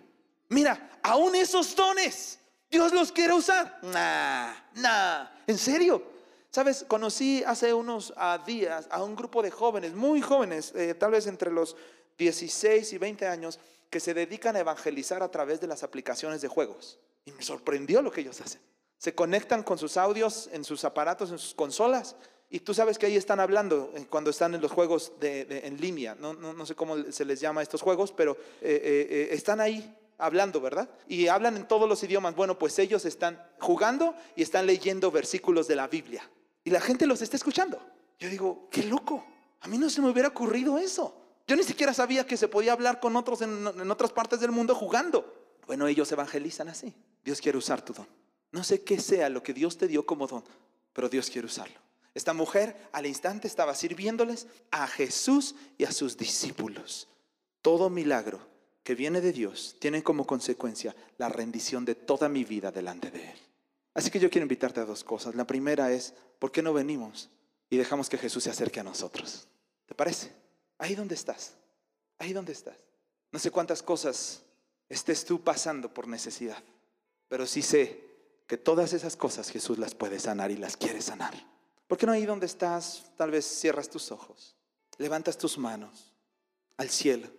Mira, 0.49 0.99
aún 1.01 1.33
esos 1.35 1.73
dones, 1.75 2.37
Dios 2.69 2.91
los 2.91 3.11
quiere 3.11 3.33
usar. 3.33 3.79
Nah, 3.81 4.53
nah. 4.75 5.27
¿En 5.47 5.57
serio? 5.57 6.12
Sabes, 6.53 6.85
conocí 6.87 7.43
hace 7.47 7.73
unos 7.73 8.13
ah, 8.15 8.37
días 8.45 8.85
a 8.91 9.01
un 9.01 9.15
grupo 9.15 9.41
de 9.41 9.49
jóvenes, 9.49 9.95
muy 9.95 10.21
jóvenes, 10.21 10.71
eh, 10.75 10.93
tal 10.93 11.09
vez 11.09 11.25
entre 11.25 11.49
los 11.49 11.75
16 12.19 12.93
y 12.93 12.99
20 12.99 13.25
años, 13.25 13.59
que 13.89 13.99
se 13.99 14.13
dedican 14.13 14.55
a 14.55 14.59
evangelizar 14.59 15.23
a 15.23 15.31
través 15.31 15.59
de 15.61 15.65
las 15.65 15.81
aplicaciones 15.81 16.43
de 16.43 16.47
juegos. 16.47 16.99
Y 17.25 17.31
me 17.31 17.41
sorprendió 17.41 18.03
lo 18.03 18.11
que 18.11 18.21
ellos 18.21 18.39
hacen. 18.39 18.61
Se 18.99 19.15
conectan 19.15 19.63
con 19.63 19.79
sus 19.79 19.97
audios 19.97 20.47
en 20.53 20.63
sus 20.63 20.85
aparatos, 20.85 21.31
en 21.31 21.39
sus 21.39 21.55
consolas, 21.55 22.15
y 22.51 22.59
tú 22.59 22.75
sabes 22.75 22.99
que 22.99 23.07
ahí 23.07 23.15
están 23.17 23.39
hablando 23.39 23.91
eh, 23.95 24.05
cuando 24.07 24.29
están 24.29 24.53
en 24.53 24.61
los 24.61 24.71
juegos 24.71 25.13
de, 25.19 25.63
en 25.63 25.81
línea. 25.81 26.13
No, 26.13 26.35
no, 26.35 26.65
sé 26.67 26.75
cómo 26.75 27.11
se 27.11 27.25
les 27.25 27.39
llama 27.39 27.61
a 27.61 27.63
estos 27.63 27.81
juegos, 27.81 28.11
pero 28.11 28.37
eh, 28.61 29.29
están 29.31 29.59
ahí 29.59 29.91
hablando, 30.19 30.61
¿verdad? 30.61 30.87
Y 31.07 31.29
hablan 31.29 31.57
en 31.57 31.67
todos 31.67 31.89
los 31.89 32.03
idiomas. 32.03 32.35
Bueno, 32.35 32.59
pues 32.59 32.77
ellos 32.77 33.05
están 33.05 33.43
jugando 33.59 34.13
y 34.35 34.43
están 34.43 34.67
leyendo 34.67 35.09
versículos 35.09 35.67
de 35.67 35.77
la 35.77 35.87
Biblia 35.87 36.29
y 36.63 36.69
la 36.69 36.82
gente 36.82 37.06
los 37.06 37.21
está 37.21 37.36
escuchando. 37.36 37.80
Yo 38.19 38.30
digo, 38.30 38.67
qué 38.71 38.84
loco. 38.84 39.26
A 39.62 39.67
mí 39.67 39.78
no 39.78 39.89
se 39.89 40.02
me 40.02 40.10
hubiera 40.10 40.30
ocurrido 40.30 40.78
eso. 40.78 41.15
Yo 41.47 41.56
ni 41.56 41.63
siquiera 41.63 41.93
sabía 41.93 42.26
que 42.26 42.38
se 42.38 42.47
podía 42.47 42.73
hablar 42.73 42.99
con 42.99 43.15
otros 43.15 43.41
en, 43.41 43.91
otras 43.91 44.12
partes 44.12 44.39
del 44.39 44.52
mundo 44.52 44.76
jugando. 44.76 45.58
Bueno, 45.67 45.88
ellos 45.88 46.12
evangelizan 46.12 46.69
así. 46.69 46.93
Dios 47.23 47.41
quiere 47.41 47.58
usar 47.58 47.84
tu 47.84 47.93
don. 47.93 48.08
No 48.52 48.63
sé 48.63 48.84
qué 48.84 48.99
sea 48.99 49.30
lo 49.30 49.43
que 49.43 49.54
Dios 49.54 49.78
te 49.78 49.88
dio 49.88 50.06
como 50.06 50.28
don, 50.28 50.43
pero 50.93 51.10
Dios 51.10 51.30
quiere 51.30 51.47
usarlo. 51.47 51.80
Esta 52.13 52.34
mujer 52.34 52.89
al 52.91 53.08
instante 53.08 53.47
estaba 53.47 53.73
sirviéndoles 53.73 54.47
a 54.71 54.88
Jesús 54.88 55.56
y 55.78 55.86
a 55.86 55.91
sus 55.91 56.15
discípulos. 56.15 57.08
Todo 57.62 57.89
milagro 57.89 58.39
que 58.84 58.95
viene 58.95 59.19
de 59.21 59.32
Dios 59.32 59.76
tiene 59.80 60.04
como 60.04 60.28
consecuencia 60.28 60.95
la 61.17 61.30
rendición 61.30 61.86
de 61.86 61.95
toda 61.95 62.30
mi 62.30 62.43
vida 62.43 62.71
delante 62.71 63.10
de 63.10 63.32
Él. 63.32 63.39
Así 63.93 64.10
que 64.10 64.19
yo 64.19 64.29
quiero 64.29 64.43
invitarte 64.43 64.79
a 64.79 64.86
dos 64.86 65.03
cosas. 65.03 65.36
La 65.36 65.45
primera 65.45 65.91
es, 65.91 66.13
¿por 66.39 66.51
qué 66.51 66.62
no 66.62 66.73
venimos 66.73 67.29
y 67.69 67.77
dejamos 67.77 68.10
que 68.10 68.17
Jesús 68.17 68.43
se 68.43 68.49
acerque 68.49 68.79
a 68.79 68.84
nosotros? 68.84 69.47
¿Te 69.86 69.93
parece? 69.93 70.34
Ahí 70.77 70.95
donde 70.95 71.15
estás, 71.15 71.53
ahí 72.17 72.34
donde 72.34 72.53
estás. 72.53 72.77
No 73.32 73.39
sé 73.39 73.51
cuántas 73.51 73.84
cosas 73.84 74.43
estés 74.89 75.25
tú 75.25 75.43
pasando 75.43 75.93
por 75.93 76.08
necesidad, 76.08 76.63
pero 77.27 77.45
sí 77.45 77.62
sé 77.62 78.03
que 78.47 78.58
todas 78.58 78.93
esas 78.93 79.15
cosas 79.15 79.49
Jesús 79.49 79.77
las 79.77 79.95
puede 79.95 80.19
sanar 80.19 80.51
y 80.51 80.58
las 80.58 80.77
quiere 80.77 81.01
sanar. 81.01 81.34
¿Por 81.88 81.97
qué 81.97 82.06
no 82.06 82.12
ahí 82.12 82.25
donde 82.25 82.45
estás, 82.45 83.12
tal 83.17 83.32
vez 83.32 83.45
cierras 83.45 83.89
tus 83.89 84.12
ojos, 84.12 84.56
levantas 84.97 85.38
tus 85.38 85.58
manos 85.58 86.13
al 86.77 86.89
cielo 86.89 87.29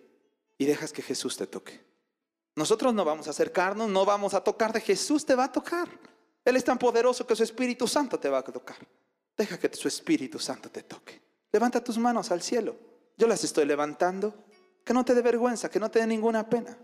y 0.57 0.65
dejas 0.65 0.93
que 0.93 1.01
Jesús 1.01 1.37
te 1.37 1.47
toque? 1.47 1.83
Nosotros 2.55 2.93
no 2.93 3.03
vamos 3.03 3.27
a 3.27 3.31
acercarnos, 3.31 3.89
no 3.89 4.05
vamos 4.05 4.33
a 4.33 4.43
tocar 4.43 4.71
de 4.71 4.79
Jesús, 4.79 5.25
te 5.25 5.35
va 5.35 5.45
a 5.45 5.51
tocar. 5.51 5.89
Él 6.45 6.55
es 6.55 6.63
tan 6.63 6.77
poderoso 6.77 7.25
que 7.25 7.35
su 7.35 7.43
Espíritu 7.43 7.87
Santo 7.87 8.19
te 8.19 8.29
va 8.29 8.37
a 8.37 8.43
tocar. 8.43 8.77
Deja 9.35 9.59
que 9.59 9.75
su 9.75 9.87
Espíritu 9.87 10.39
Santo 10.39 10.69
te 10.69 10.83
toque. 10.83 11.19
Levanta 11.51 11.83
tus 11.83 11.97
manos 11.97 12.31
al 12.31 12.41
cielo. 12.41 12.75
Yo 13.17 13.27
las 13.27 13.43
estoy 13.43 13.65
levantando. 13.65 14.33
Que 14.85 14.93
no 14.93 15.03
te 15.03 15.15
dé 15.15 15.23
vergüenza, 15.23 15.69
que 15.69 15.79
no 15.79 15.89
te 15.89 15.99
dé 15.99 16.07
ninguna 16.07 16.47
pena. 16.47 16.77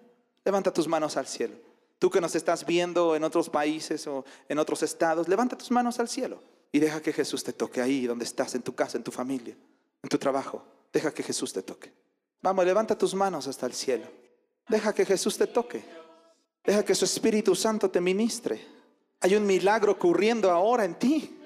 Levanta 0.43 0.73
tus 0.73 0.87
manos 0.87 1.15
al 1.17 1.27
cielo. 1.27 1.55
Tú 1.99 2.09
que 2.09 2.19
nos 2.19 2.33
estás 2.33 2.65
viendo 2.65 3.15
en 3.15 3.23
otros 3.23 3.47
países 3.47 4.07
o 4.07 4.25
en 4.49 4.57
otros 4.57 4.81
estados, 4.81 5.27
levanta 5.27 5.55
tus 5.55 5.69
manos 5.69 5.99
al 5.99 6.09
cielo 6.09 6.41
y 6.71 6.79
deja 6.79 7.01
que 7.01 7.13
Jesús 7.13 7.43
te 7.43 7.53
toque 7.53 7.81
ahí 7.81 8.07
donde 8.07 8.25
estás, 8.25 8.55
en 8.55 8.63
tu 8.63 8.73
casa, 8.73 8.97
en 8.97 9.03
tu 9.03 9.11
familia, 9.11 9.55
en 10.01 10.09
tu 10.09 10.17
trabajo. 10.17 10.65
Deja 10.91 11.13
que 11.13 11.21
Jesús 11.21 11.53
te 11.53 11.61
toque. 11.61 11.93
Vamos, 12.41 12.65
levanta 12.65 12.97
tus 12.97 13.13
manos 13.13 13.47
hasta 13.47 13.65
el 13.67 13.73
cielo. 13.73 14.07
Deja 14.67 14.93
que 14.93 15.05
Jesús 15.05 15.37
te 15.37 15.47
toque. 15.47 15.83
Deja 16.63 16.83
que 16.83 16.95
su 16.95 17.05
Espíritu 17.05 17.55
Santo 17.55 17.89
te 17.89 18.01
ministre. 18.01 18.65
Hay 19.21 19.35
un 19.35 19.45
milagro 19.45 19.93
ocurriendo 19.93 20.51
ahora 20.51 20.85
en 20.85 20.95
ti. 20.95 21.37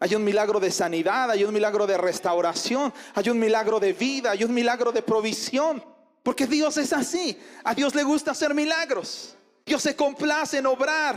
Hay 0.00 0.14
un 0.14 0.24
milagro 0.24 0.60
de 0.60 0.70
sanidad, 0.70 1.30
hay 1.30 1.44
un 1.44 1.54
milagro 1.54 1.86
de 1.86 1.96
restauración, 1.96 2.92
hay 3.14 3.30
un 3.30 3.38
milagro 3.38 3.80
de 3.80 3.92
vida, 3.92 4.32
hay 4.32 4.44
un 4.44 4.52
milagro 4.52 4.92
de 4.92 5.00
provisión. 5.02 5.82
Porque 6.22 6.46
Dios 6.46 6.76
es 6.76 6.92
así. 6.92 7.38
A 7.62 7.74
Dios 7.74 7.94
le 7.94 8.02
gusta 8.02 8.32
hacer 8.32 8.54
milagros. 8.54 9.36
Dios 9.64 9.82
se 9.82 9.96
complace 9.96 10.58
en 10.58 10.66
obrar 10.66 11.16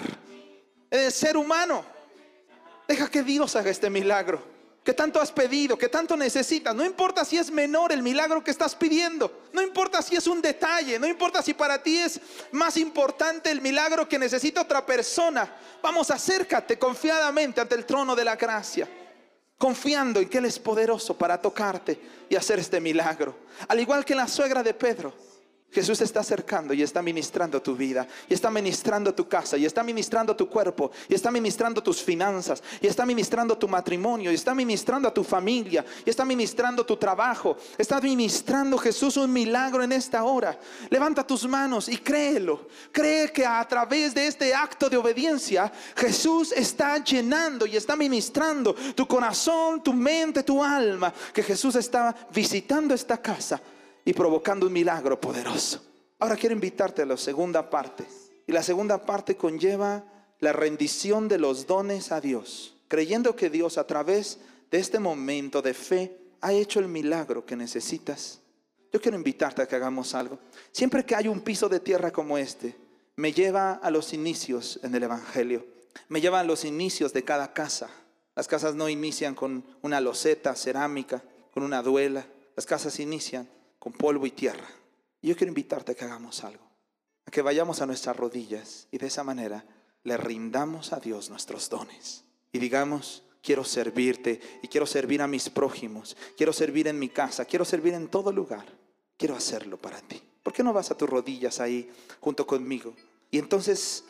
en 0.89 0.99
el 0.99 1.12
ser 1.12 1.36
humano. 1.36 1.83
Deja 2.88 3.10
que 3.10 3.23
Dios 3.23 3.55
haga 3.55 3.69
este 3.69 3.89
milagro 3.89 4.56
que 4.88 4.93
tanto 4.93 5.19
has 5.19 5.34
pedido, 5.34 5.78
que 5.78 5.89
tanto 5.89 6.15
necesitas. 6.15 6.73
No 6.73 6.86
importa 6.86 7.26
si 7.26 7.38
es 7.38 7.52
menor 7.52 7.91
el 7.91 8.02
milagro 8.02 8.41
que 8.41 8.52
estás 8.52 8.73
pidiendo. 8.73 9.50
No 9.52 9.62
importa 9.62 10.02
si 10.02 10.15
es 10.15 10.28
un 10.28 10.41
detalle. 10.41 10.97
No 10.97 11.06
importa 11.06 11.41
si 11.41 11.54
para 11.54 11.84
ti 11.84 11.97
es 11.97 12.21
más 12.54 12.78
importante 12.78 13.52
el 13.52 13.60
milagro 13.60 14.08
que 14.08 14.17
necesita 14.17 14.62
otra 14.62 14.86
persona. 14.86 15.54
Vamos, 15.84 16.10
acércate 16.10 16.80
confiadamente 16.80 17.60
ante 17.60 17.76
el 17.76 17.86
trono 17.86 18.15
de 18.15 18.23
la 18.23 18.38
gracia. 18.38 18.88
Confiando 19.58 20.21
en 20.21 20.30
que 20.30 20.38
Él 20.38 20.45
es 20.45 20.58
poderoso 20.58 21.17
para 21.17 21.41
tocarte 21.41 22.00
y 22.30 22.38
hacer 22.38 22.58
este 22.60 22.80
milagro. 22.80 23.39
Al 23.67 23.82
igual 23.82 24.06
que 24.06 24.15
la 24.15 24.26
suegra 24.26 24.63
de 24.63 24.73
Pedro. 24.73 25.13
Jesús 25.69 25.99
está 26.01 26.21
acercando 26.21 26.73
y 26.73 26.82
está 26.82 27.01
ministrando 27.01 27.62
tu 27.62 27.75
vida, 27.75 28.08
y 28.30 28.34
está 28.34 28.49
ministrando 28.49 29.13
tu 29.13 29.27
casa, 29.27 29.58
y 29.58 29.65
está 29.65 29.84
ministrando 29.84 30.36
tu 30.36 30.49
cuerpo, 30.49 30.91
y 31.10 31.13
está 31.13 31.30
ministrando 31.30 31.84
tus 31.84 32.01
finanzas, 32.01 32.63
y 32.82 32.88
está 32.88 33.06
ministrando 33.06 33.58
tu 33.58 33.67
matrimonio, 33.67 34.32
y 34.32 34.36
está 34.36 34.56
ministrando 34.56 35.10
a 35.10 35.13
tu 35.13 35.25
familia, 35.25 35.86
y 36.06 36.10
está 36.10 36.23
ministrando 36.23 36.86
tu 36.86 36.95
trabajo, 36.95 37.58
está 37.77 37.99
ministrando 37.99 38.77
Jesús 38.77 39.17
un 39.17 39.32
milagro 39.32 39.84
en 39.84 39.91
esta 39.91 40.23
hora. 40.23 40.58
Levanta 40.89 41.27
tus 41.27 41.45
manos 41.45 41.89
y 41.89 41.97
créelo. 41.97 42.67
Cree 42.91 43.32
que 43.32 43.45
a 43.45 43.63
través 43.67 44.15
de 44.15 44.25
este 44.25 44.53
acto 44.53 44.89
de 44.89 44.97
obediencia 44.97 45.71
Jesús 45.95 46.53
está 46.53 46.97
llenando 47.03 47.65
y 47.65 47.75
está 47.75 47.95
ministrando 47.95 48.73
tu 48.95 49.06
corazón, 49.06 49.84
tu 49.84 49.93
mente, 49.93 50.43
tu 50.43 50.63
alma, 50.63 51.13
que 51.34 51.43
Jesús 51.43 51.75
está 51.75 52.15
visitando 52.32 52.93
esta 52.93 53.21
casa 53.21 53.62
y 54.07 54.13
provocando 54.13 54.67
un 54.67 54.71
milagro 54.71 55.19
poderoso. 55.19 55.81
Ahora 56.19 56.37
quiero 56.37 56.55
invitarte 56.55 57.01
a 57.01 57.05
la 57.05 57.17
segunda 57.17 57.69
parte. 57.69 58.05
Y 58.47 58.53
la 58.53 58.63
segunda 58.63 59.05
parte 59.05 59.35
conlleva 59.35 60.05
la 60.39 60.53
rendición 60.53 61.27
de 61.27 61.37
los 61.37 61.67
dones 61.67 62.13
a 62.13 62.21
Dios, 62.21 62.77
creyendo 62.87 63.35
que 63.35 63.49
Dios 63.49 63.77
a 63.77 63.85
través 63.85 64.39
de 64.71 64.77
este 64.77 64.99
momento 64.99 65.61
de 65.61 65.73
fe 65.73 66.17
ha 66.39 66.53
hecho 66.53 66.79
el 66.79 66.87
milagro 66.87 67.45
que 67.45 67.57
necesitas. 67.57 68.39
Yo 68.93 69.01
quiero 69.01 69.17
invitarte 69.17 69.61
a 69.61 69.67
que 69.67 69.75
hagamos 69.75 70.15
algo. 70.15 70.39
Siempre 70.71 71.05
que 71.05 71.13
hay 71.13 71.27
un 71.27 71.41
piso 71.41 71.67
de 71.67 71.81
tierra 71.81 72.09
como 72.09 72.37
este, 72.37 72.77
me 73.17 73.33
lleva 73.33 73.73
a 73.73 73.91
los 73.91 74.13
inicios 74.13 74.79
en 74.83 74.95
el 74.95 75.03
Evangelio. 75.03 75.65
Me 76.07 76.21
lleva 76.21 76.39
a 76.39 76.45
los 76.45 76.63
inicios 76.63 77.11
de 77.11 77.25
cada 77.25 77.51
casa. 77.51 77.89
Las 78.37 78.47
casas 78.47 78.73
no 78.73 78.87
inician 78.87 79.35
con 79.35 79.65
una 79.81 79.99
loseta 79.99 80.55
cerámica, 80.55 81.21
con 81.53 81.63
una 81.63 81.81
duela. 81.81 82.25
Las 82.55 82.65
casas 82.65 83.01
inician 83.01 83.49
con 83.88 83.93
polvo 83.93 84.26
y 84.26 84.32
tierra. 84.32 84.67
Y 85.21 85.30
yo 85.30 85.38
quiero 85.38 85.50
invitarte 85.50 85.93
a 85.93 85.95
que 85.95 86.04
hagamos 86.04 86.43
algo, 86.43 86.65
a 87.26 87.32
que 87.32 87.41
vayamos 87.41 87.82
a 87.82 87.86
nuestras 87.86 88.17
rodillas 88.17 88.86
y 88.91 88.97
de 88.97 89.08
esa 89.08 89.23
manera 89.23 89.65
le 90.04 90.17
rindamos 90.17 90.91
a 90.91 91.00
Dios 91.00 91.30
nuestros 91.30 91.69
dones 91.69 92.26
y 92.52 92.60
digamos, 92.60 93.23
quiero 93.41 93.63
servirte 93.63 94.41
y 94.62 94.67
quiero 94.67 94.86
servir 94.86 95.21
a 95.21 95.28
mis 95.28 95.50
prójimos, 95.50 96.17
quiero 96.36 96.52
servir 96.52 96.89
en 96.89 97.00
mi 97.00 97.08
casa, 97.08 97.45
quiero 97.45 97.63
servir 97.63 97.93
en 97.93 98.10
todo 98.10 98.34
lugar, 98.34 98.65
quiero 99.15 99.38
hacerlo 99.38 99.78
para 99.78 100.02
ti. 100.02 100.21
¿Por 100.43 100.52
qué 100.52 100.63
no 100.63 100.73
vas 100.73 100.91
a 100.91 100.97
tus 100.97 101.10
rodillas 101.10 101.62
ahí 101.62 101.89
junto 102.19 102.45
conmigo? 102.45 102.93
Y 103.32 103.39
entonces 103.39 104.04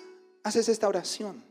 haces 0.43 0.69
esta 0.69 0.87
oración 0.87 1.43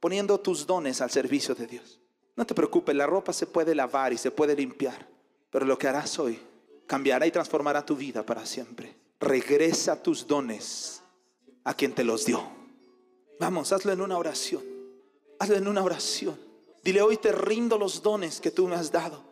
poniendo 0.00 0.38
tus 0.38 0.66
dones 0.66 1.00
al 1.00 1.10
servicio 1.10 1.54
de 1.54 1.66
Dios. 1.66 1.98
No 2.36 2.46
te 2.46 2.54
preocupes, 2.54 2.94
la 2.94 3.06
ropa 3.06 3.32
se 3.32 3.46
puede 3.46 3.74
lavar 3.74 4.12
y 4.12 4.18
se 4.18 4.30
puede 4.30 4.54
limpiar, 4.54 5.08
pero 5.50 5.64
lo 5.64 5.78
que 5.78 5.88
harás 5.88 6.18
hoy 6.18 6.49
cambiará 6.90 7.24
y 7.24 7.30
transformará 7.30 7.86
tu 7.86 7.94
vida 7.94 8.26
para 8.26 8.44
siempre. 8.44 8.96
Regresa 9.20 10.02
tus 10.02 10.26
dones 10.26 11.00
a 11.62 11.72
quien 11.72 11.92
te 11.94 12.02
los 12.02 12.26
dio. 12.26 12.42
Vamos, 13.38 13.72
hazlo 13.72 13.92
en 13.92 14.00
una 14.00 14.18
oración. 14.18 14.64
Hazlo 15.38 15.54
en 15.54 15.68
una 15.68 15.84
oración. 15.84 16.36
Dile, 16.82 17.00
hoy 17.00 17.16
te 17.18 17.30
rindo 17.30 17.78
los 17.78 18.02
dones 18.02 18.40
que 18.40 18.50
tú 18.50 18.66
me 18.66 18.74
has 18.74 18.90
dado. 18.90 19.22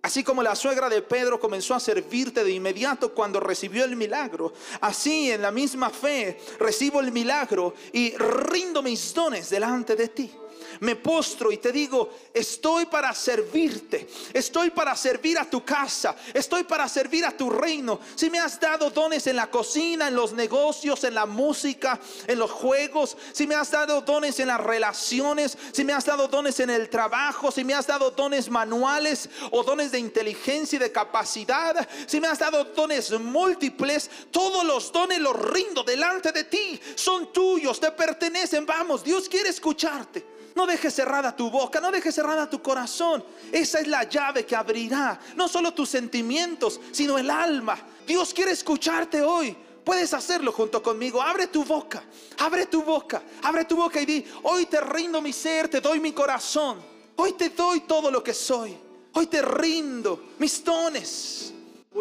Así 0.00 0.24
como 0.24 0.42
la 0.42 0.56
suegra 0.56 0.88
de 0.88 1.02
Pedro 1.02 1.38
comenzó 1.38 1.74
a 1.74 1.80
servirte 1.80 2.42
de 2.42 2.52
inmediato 2.52 3.12
cuando 3.12 3.38
recibió 3.38 3.84
el 3.84 3.94
milagro, 3.94 4.54
así 4.80 5.30
en 5.30 5.42
la 5.42 5.50
misma 5.50 5.90
fe 5.90 6.40
recibo 6.58 7.00
el 7.00 7.12
milagro 7.12 7.74
y 7.92 8.16
rindo 8.16 8.82
mis 8.82 9.12
dones 9.12 9.50
delante 9.50 9.94
de 9.94 10.08
ti 10.08 10.32
me 10.80 10.96
postro 10.96 11.50
y 11.52 11.58
te 11.58 11.72
digo, 11.72 12.10
estoy 12.32 12.86
para 12.86 13.14
servirte, 13.14 14.08
estoy 14.32 14.70
para 14.70 14.96
servir 14.96 15.38
a 15.38 15.48
tu 15.48 15.64
casa, 15.64 16.16
estoy 16.32 16.64
para 16.64 16.88
servir 16.88 17.24
a 17.24 17.36
tu 17.36 17.50
reino. 17.50 18.00
Si 18.14 18.30
me 18.30 18.38
has 18.38 18.58
dado 18.60 18.90
dones 18.90 19.26
en 19.26 19.36
la 19.36 19.50
cocina, 19.50 20.08
en 20.08 20.14
los 20.14 20.32
negocios, 20.32 21.04
en 21.04 21.14
la 21.14 21.26
música, 21.26 22.00
en 22.26 22.38
los 22.38 22.50
juegos, 22.50 23.16
si 23.32 23.46
me 23.46 23.54
has 23.54 23.70
dado 23.70 24.00
dones 24.02 24.38
en 24.40 24.48
las 24.48 24.60
relaciones, 24.60 25.56
si 25.72 25.84
me 25.84 25.92
has 25.92 26.04
dado 26.04 26.28
dones 26.28 26.60
en 26.60 26.70
el 26.70 26.88
trabajo, 26.88 27.50
si 27.50 27.64
me 27.64 27.74
has 27.74 27.86
dado 27.86 28.10
dones 28.10 28.50
manuales 28.50 29.28
o 29.50 29.62
dones 29.62 29.92
de 29.92 29.98
inteligencia 29.98 30.76
y 30.76 30.80
de 30.80 30.92
capacidad, 30.92 31.88
si 32.06 32.20
me 32.20 32.28
has 32.28 32.38
dado 32.38 32.64
dones 32.64 33.10
múltiples, 33.18 34.10
todos 34.30 34.64
los 34.64 34.92
dones 34.92 35.18
los 35.20 35.36
rindo 35.36 35.82
delante 35.82 36.32
de 36.32 36.44
ti, 36.44 36.80
son 36.94 37.32
tuyos, 37.32 37.80
te 37.80 37.90
pertenecen. 37.90 38.66
Vamos, 38.66 39.04
Dios 39.04 39.28
quiere 39.28 39.48
escucharte. 39.48 40.38
No 40.58 40.66
dejes 40.66 40.92
cerrada 40.92 41.36
tu 41.36 41.52
boca, 41.52 41.80
no 41.80 41.92
dejes 41.92 42.12
cerrada 42.12 42.50
tu 42.50 42.60
corazón. 42.60 43.24
Esa 43.52 43.78
es 43.78 43.86
la 43.86 44.02
llave 44.02 44.44
que 44.44 44.56
abrirá 44.56 45.20
no 45.36 45.46
solo 45.46 45.72
tus 45.72 45.88
sentimientos, 45.88 46.80
sino 46.90 47.16
el 47.16 47.30
alma. 47.30 47.78
Dios 48.04 48.34
quiere 48.34 48.50
escucharte 48.50 49.22
hoy. 49.22 49.56
Puedes 49.84 50.12
hacerlo 50.14 50.50
junto 50.50 50.82
conmigo. 50.82 51.22
Abre 51.22 51.46
tu 51.46 51.62
boca, 51.64 52.02
abre 52.38 52.66
tu 52.66 52.82
boca, 52.82 53.22
abre 53.40 53.66
tu 53.66 53.76
boca 53.76 54.00
y 54.00 54.04
di, 54.04 54.24
hoy 54.42 54.66
te 54.66 54.80
rindo 54.80 55.22
mi 55.22 55.32
ser, 55.32 55.68
te 55.68 55.80
doy 55.80 56.00
mi 56.00 56.10
corazón. 56.10 56.82
Hoy 57.14 57.34
te 57.34 57.50
doy 57.50 57.82
todo 57.82 58.10
lo 58.10 58.20
que 58.20 58.34
soy. 58.34 58.76
Hoy 59.12 59.28
te 59.28 59.40
rindo 59.40 60.30
mis 60.40 60.64
dones. 60.64 61.52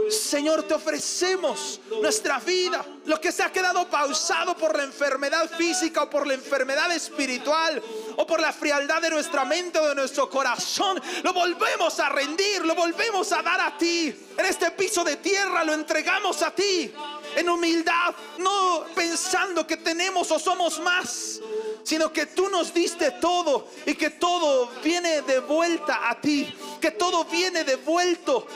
Señor, 0.09 0.63
te 0.63 0.73
ofrecemos 0.73 1.79
nuestra 2.01 2.39
vida, 2.39 2.85
lo 3.05 3.19
que 3.19 3.31
se 3.31 3.43
ha 3.43 3.51
quedado 3.51 3.89
pausado 3.89 4.55
por 4.55 4.75
la 4.75 4.83
enfermedad 4.83 5.49
física 5.57 6.03
o 6.03 6.09
por 6.09 6.25
la 6.25 6.33
enfermedad 6.33 6.91
espiritual 6.93 7.81
o 8.15 8.25
por 8.25 8.39
la 8.39 8.53
frialdad 8.53 9.01
de 9.01 9.09
nuestra 9.09 9.43
mente 9.43 9.79
o 9.79 9.87
de 9.87 9.95
nuestro 9.95 10.29
corazón, 10.29 11.01
lo 11.23 11.33
volvemos 11.33 11.99
a 11.99 12.09
rendir, 12.09 12.65
lo 12.65 12.75
volvemos 12.75 13.31
a 13.31 13.41
dar 13.41 13.59
a 13.59 13.77
ti. 13.77 14.13
En 14.37 14.45
este 14.45 14.71
piso 14.71 15.03
de 15.03 15.17
tierra 15.17 15.63
lo 15.63 15.73
entregamos 15.73 16.41
a 16.41 16.51
ti, 16.51 16.93
en 17.35 17.49
humildad, 17.49 18.13
no 18.37 18.85
pensando 18.95 19.65
que 19.65 19.77
tenemos 19.77 20.31
o 20.31 20.39
somos 20.39 20.79
más, 20.79 21.41
sino 21.83 22.13
que 22.13 22.27
tú 22.27 22.49
nos 22.49 22.73
diste 22.73 23.11
todo 23.11 23.67
y 23.85 23.95
que 23.95 24.11
todo 24.11 24.69
viene 24.83 25.21
de 25.23 25.39
vuelta 25.39 26.09
a 26.09 26.21
ti, 26.21 26.53
que 26.79 26.91
todo 26.91 27.25
viene 27.25 27.63
devuelto 27.63 28.47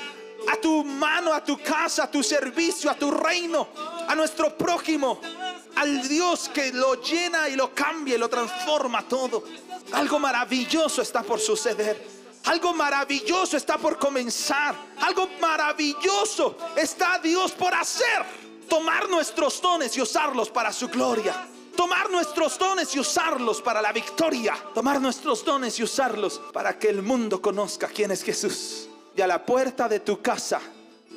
a 0.47 0.57
tu 0.57 0.83
mano, 0.83 1.33
a 1.33 1.43
tu 1.43 1.57
casa, 1.61 2.03
a 2.03 2.11
tu 2.11 2.23
servicio, 2.23 2.89
a 2.89 2.95
tu 2.95 3.11
reino, 3.11 3.67
a 4.07 4.15
nuestro 4.15 4.55
prójimo, 4.57 5.19
al 5.75 6.07
Dios 6.07 6.49
que 6.53 6.71
lo 6.71 7.01
llena 7.01 7.49
y 7.49 7.55
lo 7.55 7.73
cambia 7.73 8.15
y 8.15 8.17
lo 8.17 8.29
transforma 8.29 9.07
todo. 9.07 9.43
Algo 9.93 10.19
maravilloso 10.19 11.01
está 11.01 11.23
por 11.23 11.39
suceder. 11.39 12.21
Algo 12.45 12.73
maravilloso 12.73 13.55
está 13.57 13.77
por 13.77 13.99
comenzar. 13.99 14.75
Algo 15.01 15.27
maravilloso 15.39 16.57
está 16.75 17.19
Dios 17.19 17.51
por 17.51 17.73
hacer. 17.73 18.41
tomar 18.67 19.09
nuestros 19.09 19.61
dones 19.61 19.97
y 19.97 20.01
usarlos 20.01 20.49
para 20.49 20.71
su 20.71 20.87
gloria. 20.87 21.35
Tomar 21.75 22.09
nuestros 22.09 22.57
dones 22.57 22.95
y 22.95 22.99
usarlos 22.99 23.61
para 23.61 23.81
la 23.81 23.91
victoria. 23.91 24.55
Tomar 24.73 25.01
nuestros 25.01 25.43
dones 25.43 25.77
y 25.77 25.83
usarlos 25.83 26.41
para 26.53 26.79
que 26.79 26.87
el 26.87 27.01
mundo 27.01 27.41
conozca 27.41 27.87
quién 27.87 28.11
es 28.11 28.23
Jesús. 28.23 28.87
Y 29.15 29.21
a 29.21 29.27
la 29.27 29.45
puerta 29.45 29.89
de 29.89 29.99
tu 29.99 30.21
casa 30.21 30.61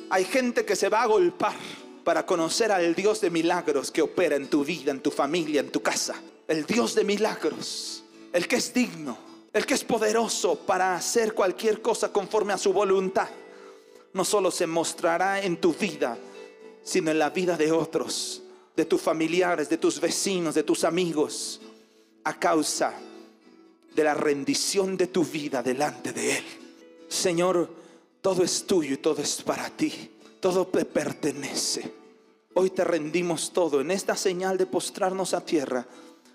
hay 0.09 0.25
gente 0.25 0.65
que 0.65 0.75
se 0.75 0.89
va 0.89 1.03
a 1.03 1.07
golpar 1.07 1.55
para 2.03 2.25
conocer 2.25 2.71
al 2.71 2.93
Dios 2.93 3.21
de 3.21 3.29
milagros 3.29 3.91
que 3.91 4.01
opera 4.01 4.35
en 4.35 4.49
tu 4.49 4.63
vida, 4.63 4.91
en 4.91 5.01
tu 5.01 5.11
familia, 5.11 5.61
en 5.61 5.71
tu 5.71 5.81
casa. 5.81 6.15
El 6.47 6.65
Dios 6.65 6.93
de 6.93 7.03
milagros, 7.03 8.03
el 8.31 8.47
que 8.47 8.57
es 8.57 8.73
digno, 8.73 9.17
el 9.51 9.65
que 9.65 9.73
es 9.73 9.83
poderoso 9.83 10.55
para 10.55 10.95
hacer 10.95 11.33
cualquier 11.33 11.81
cosa 11.81 12.11
conforme 12.11 12.53
a 12.53 12.57
su 12.57 12.71
voluntad. 12.71 13.29
No 14.13 14.23
solo 14.23 14.51
se 14.51 14.67
mostrará 14.67 15.41
en 15.41 15.57
tu 15.57 15.73
vida, 15.73 16.17
sino 16.83 17.11
en 17.11 17.19
la 17.19 17.31
vida 17.31 17.57
de 17.57 17.71
otros 17.71 18.43
de 18.75 18.85
tus 18.85 19.01
familiares, 19.01 19.69
de 19.69 19.77
tus 19.77 19.99
vecinos, 19.99 20.55
de 20.55 20.63
tus 20.63 20.83
amigos, 20.83 21.61
a 22.23 22.37
causa 22.37 22.93
de 23.95 24.03
la 24.03 24.13
rendición 24.13 24.97
de 24.97 25.07
tu 25.07 25.23
vida 25.23 25.63
delante 25.63 26.11
de 26.11 26.37
Él. 26.37 26.43
Señor, 27.07 27.69
todo 28.25 28.41
es 28.41 28.65
tuyo 28.65 28.95
y 28.95 28.97
todo 28.97 29.21
es 29.21 29.43
para 29.43 29.69
ti. 29.69 30.17
Todo 30.39 30.65
te 30.65 30.83
pertenece. 30.83 31.93
Hoy 32.55 32.71
te 32.71 32.83
rendimos 32.83 33.53
todo. 33.53 33.81
En 33.81 33.91
esta 33.91 34.15
señal 34.15 34.57
de 34.57 34.65
postrarnos 34.65 35.35
a 35.35 35.45
tierra, 35.45 35.85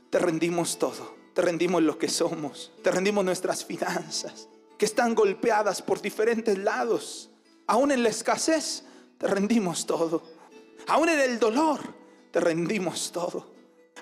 te 0.09 0.21
rendimos 0.21 0.79
todo. 0.79 1.17
Te 1.35 1.43
rendimos 1.43 1.83
lo 1.83 1.99
que 1.99 2.09
somos. 2.09 2.71
Te 2.85 2.93
rendimos 2.93 3.25
nuestras 3.25 3.65
finanzas, 3.65 4.47
que 4.79 4.85
están 4.85 5.17
golpeadas 5.17 5.83
por 5.83 6.01
diferentes 6.01 6.57
lados. 6.59 7.29
Aún 7.67 7.91
en 7.91 8.05
la 8.05 8.11
escasez, 8.11 8.85
te 9.19 9.27
rendimos 9.27 9.85
todo. 9.85 10.23
Aún 10.87 11.09
en 11.09 11.19
el 11.19 11.41
dolor, 11.41 11.81
te 12.31 12.39
rendimos 12.39 13.11
todo. 13.11 13.53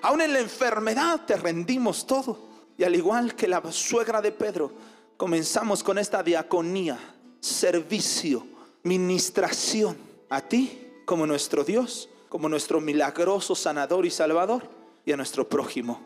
Aún 0.03 0.21
en 0.21 0.33
la 0.33 0.39
enfermedad 0.41 1.25
te 1.25 1.37
rendimos 1.37 2.05
todo. 2.05 2.49
Y 2.77 2.83
al 2.83 2.93
igual 2.93 3.33
que 3.33 3.47
la 3.47 3.63
suegra 3.71 4.21
de 4.21 4.31
Pedro, 4.31 4.73
comenzamos 5.17 5.83
con 5.83 5.97
esta 5.97 6.21
diaconía, 6.21 7.15
servicio, 7.39 8.45
ministración 8.83 9.97
a 10.29 10.41
ti 10.41 10.87
como 11.05 11.25
nuestro 11.25 11.63
Dios, 11.63 12.09
como 12.29 12.49
nuestro 12.49 12.81
milagroso 12.81 13.55
sanador 13.55 14.05
y 14.05 14.11
salvador, 14.11 14.69
y 15.05 15.11
a 15.11 15.17
nuestro 15.17 15.49
prójimo, 15.49 16.01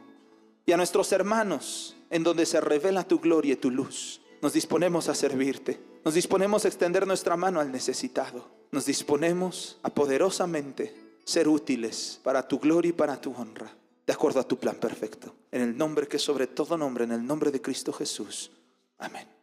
y 0.66 0.72
a 0.72 0.78
nuestros 0.78 1.12
hermanos, 1.12 1.96
en 2.10 2.24
donde 2.24 2.46
se 2.46 2.62
revela 2.62 3.04
tu 3.04 3.20
gloria 3.20 3.54
y 3.54 3.58
tu 3.58 3.70
luz. 3.70 4.22
Nos 4.42 4.54
disponemos 4.54 5.10
a 5.10 5.16
servirte, 5.16 5.80
nos 6.06 6.14
disponemos 6.14 6.64
a 6.64 6.68
extender 6.68 7.06
nuestra 7.06 7.36
mano 7.36 7.60
al 7.60 7.72
necesitado, 7.72 8.50
nos 8.72 8.86
disponemos 8.86 9.78
a 9.84 9.90
poderosamente 9.90 10.96
ser 11.26 11.48
útiles 11.48 12.20
para 12.24 12.48
tu 12.48 12.60
gloria 12.60 12.90
y 12.90 12.94
para 12.94 13.20
tu 13.20 13.34
honra, 13.34 13.74
de 14.06 14.14
acuerdo 14.14 14.40
a 14.40 14.48
tu 14.48 14.58
plan 14.58 14.76
perfecto. 14.76 15.34
En 15.52 15.62
el 15.62 15.78
nombre 15.78 16.08
que 16.08 16.20
sobre 16.20 16.48
todo 16.48 16.78
nombre, 16.78 17.04
en 17.04 17.12
el 17.12 17.26
nombre 17.26 17.52
de 17.52 17.62
Cristo 17.62 17.92
Jesús. 17.92 18.52
Amén. 18.98 19.43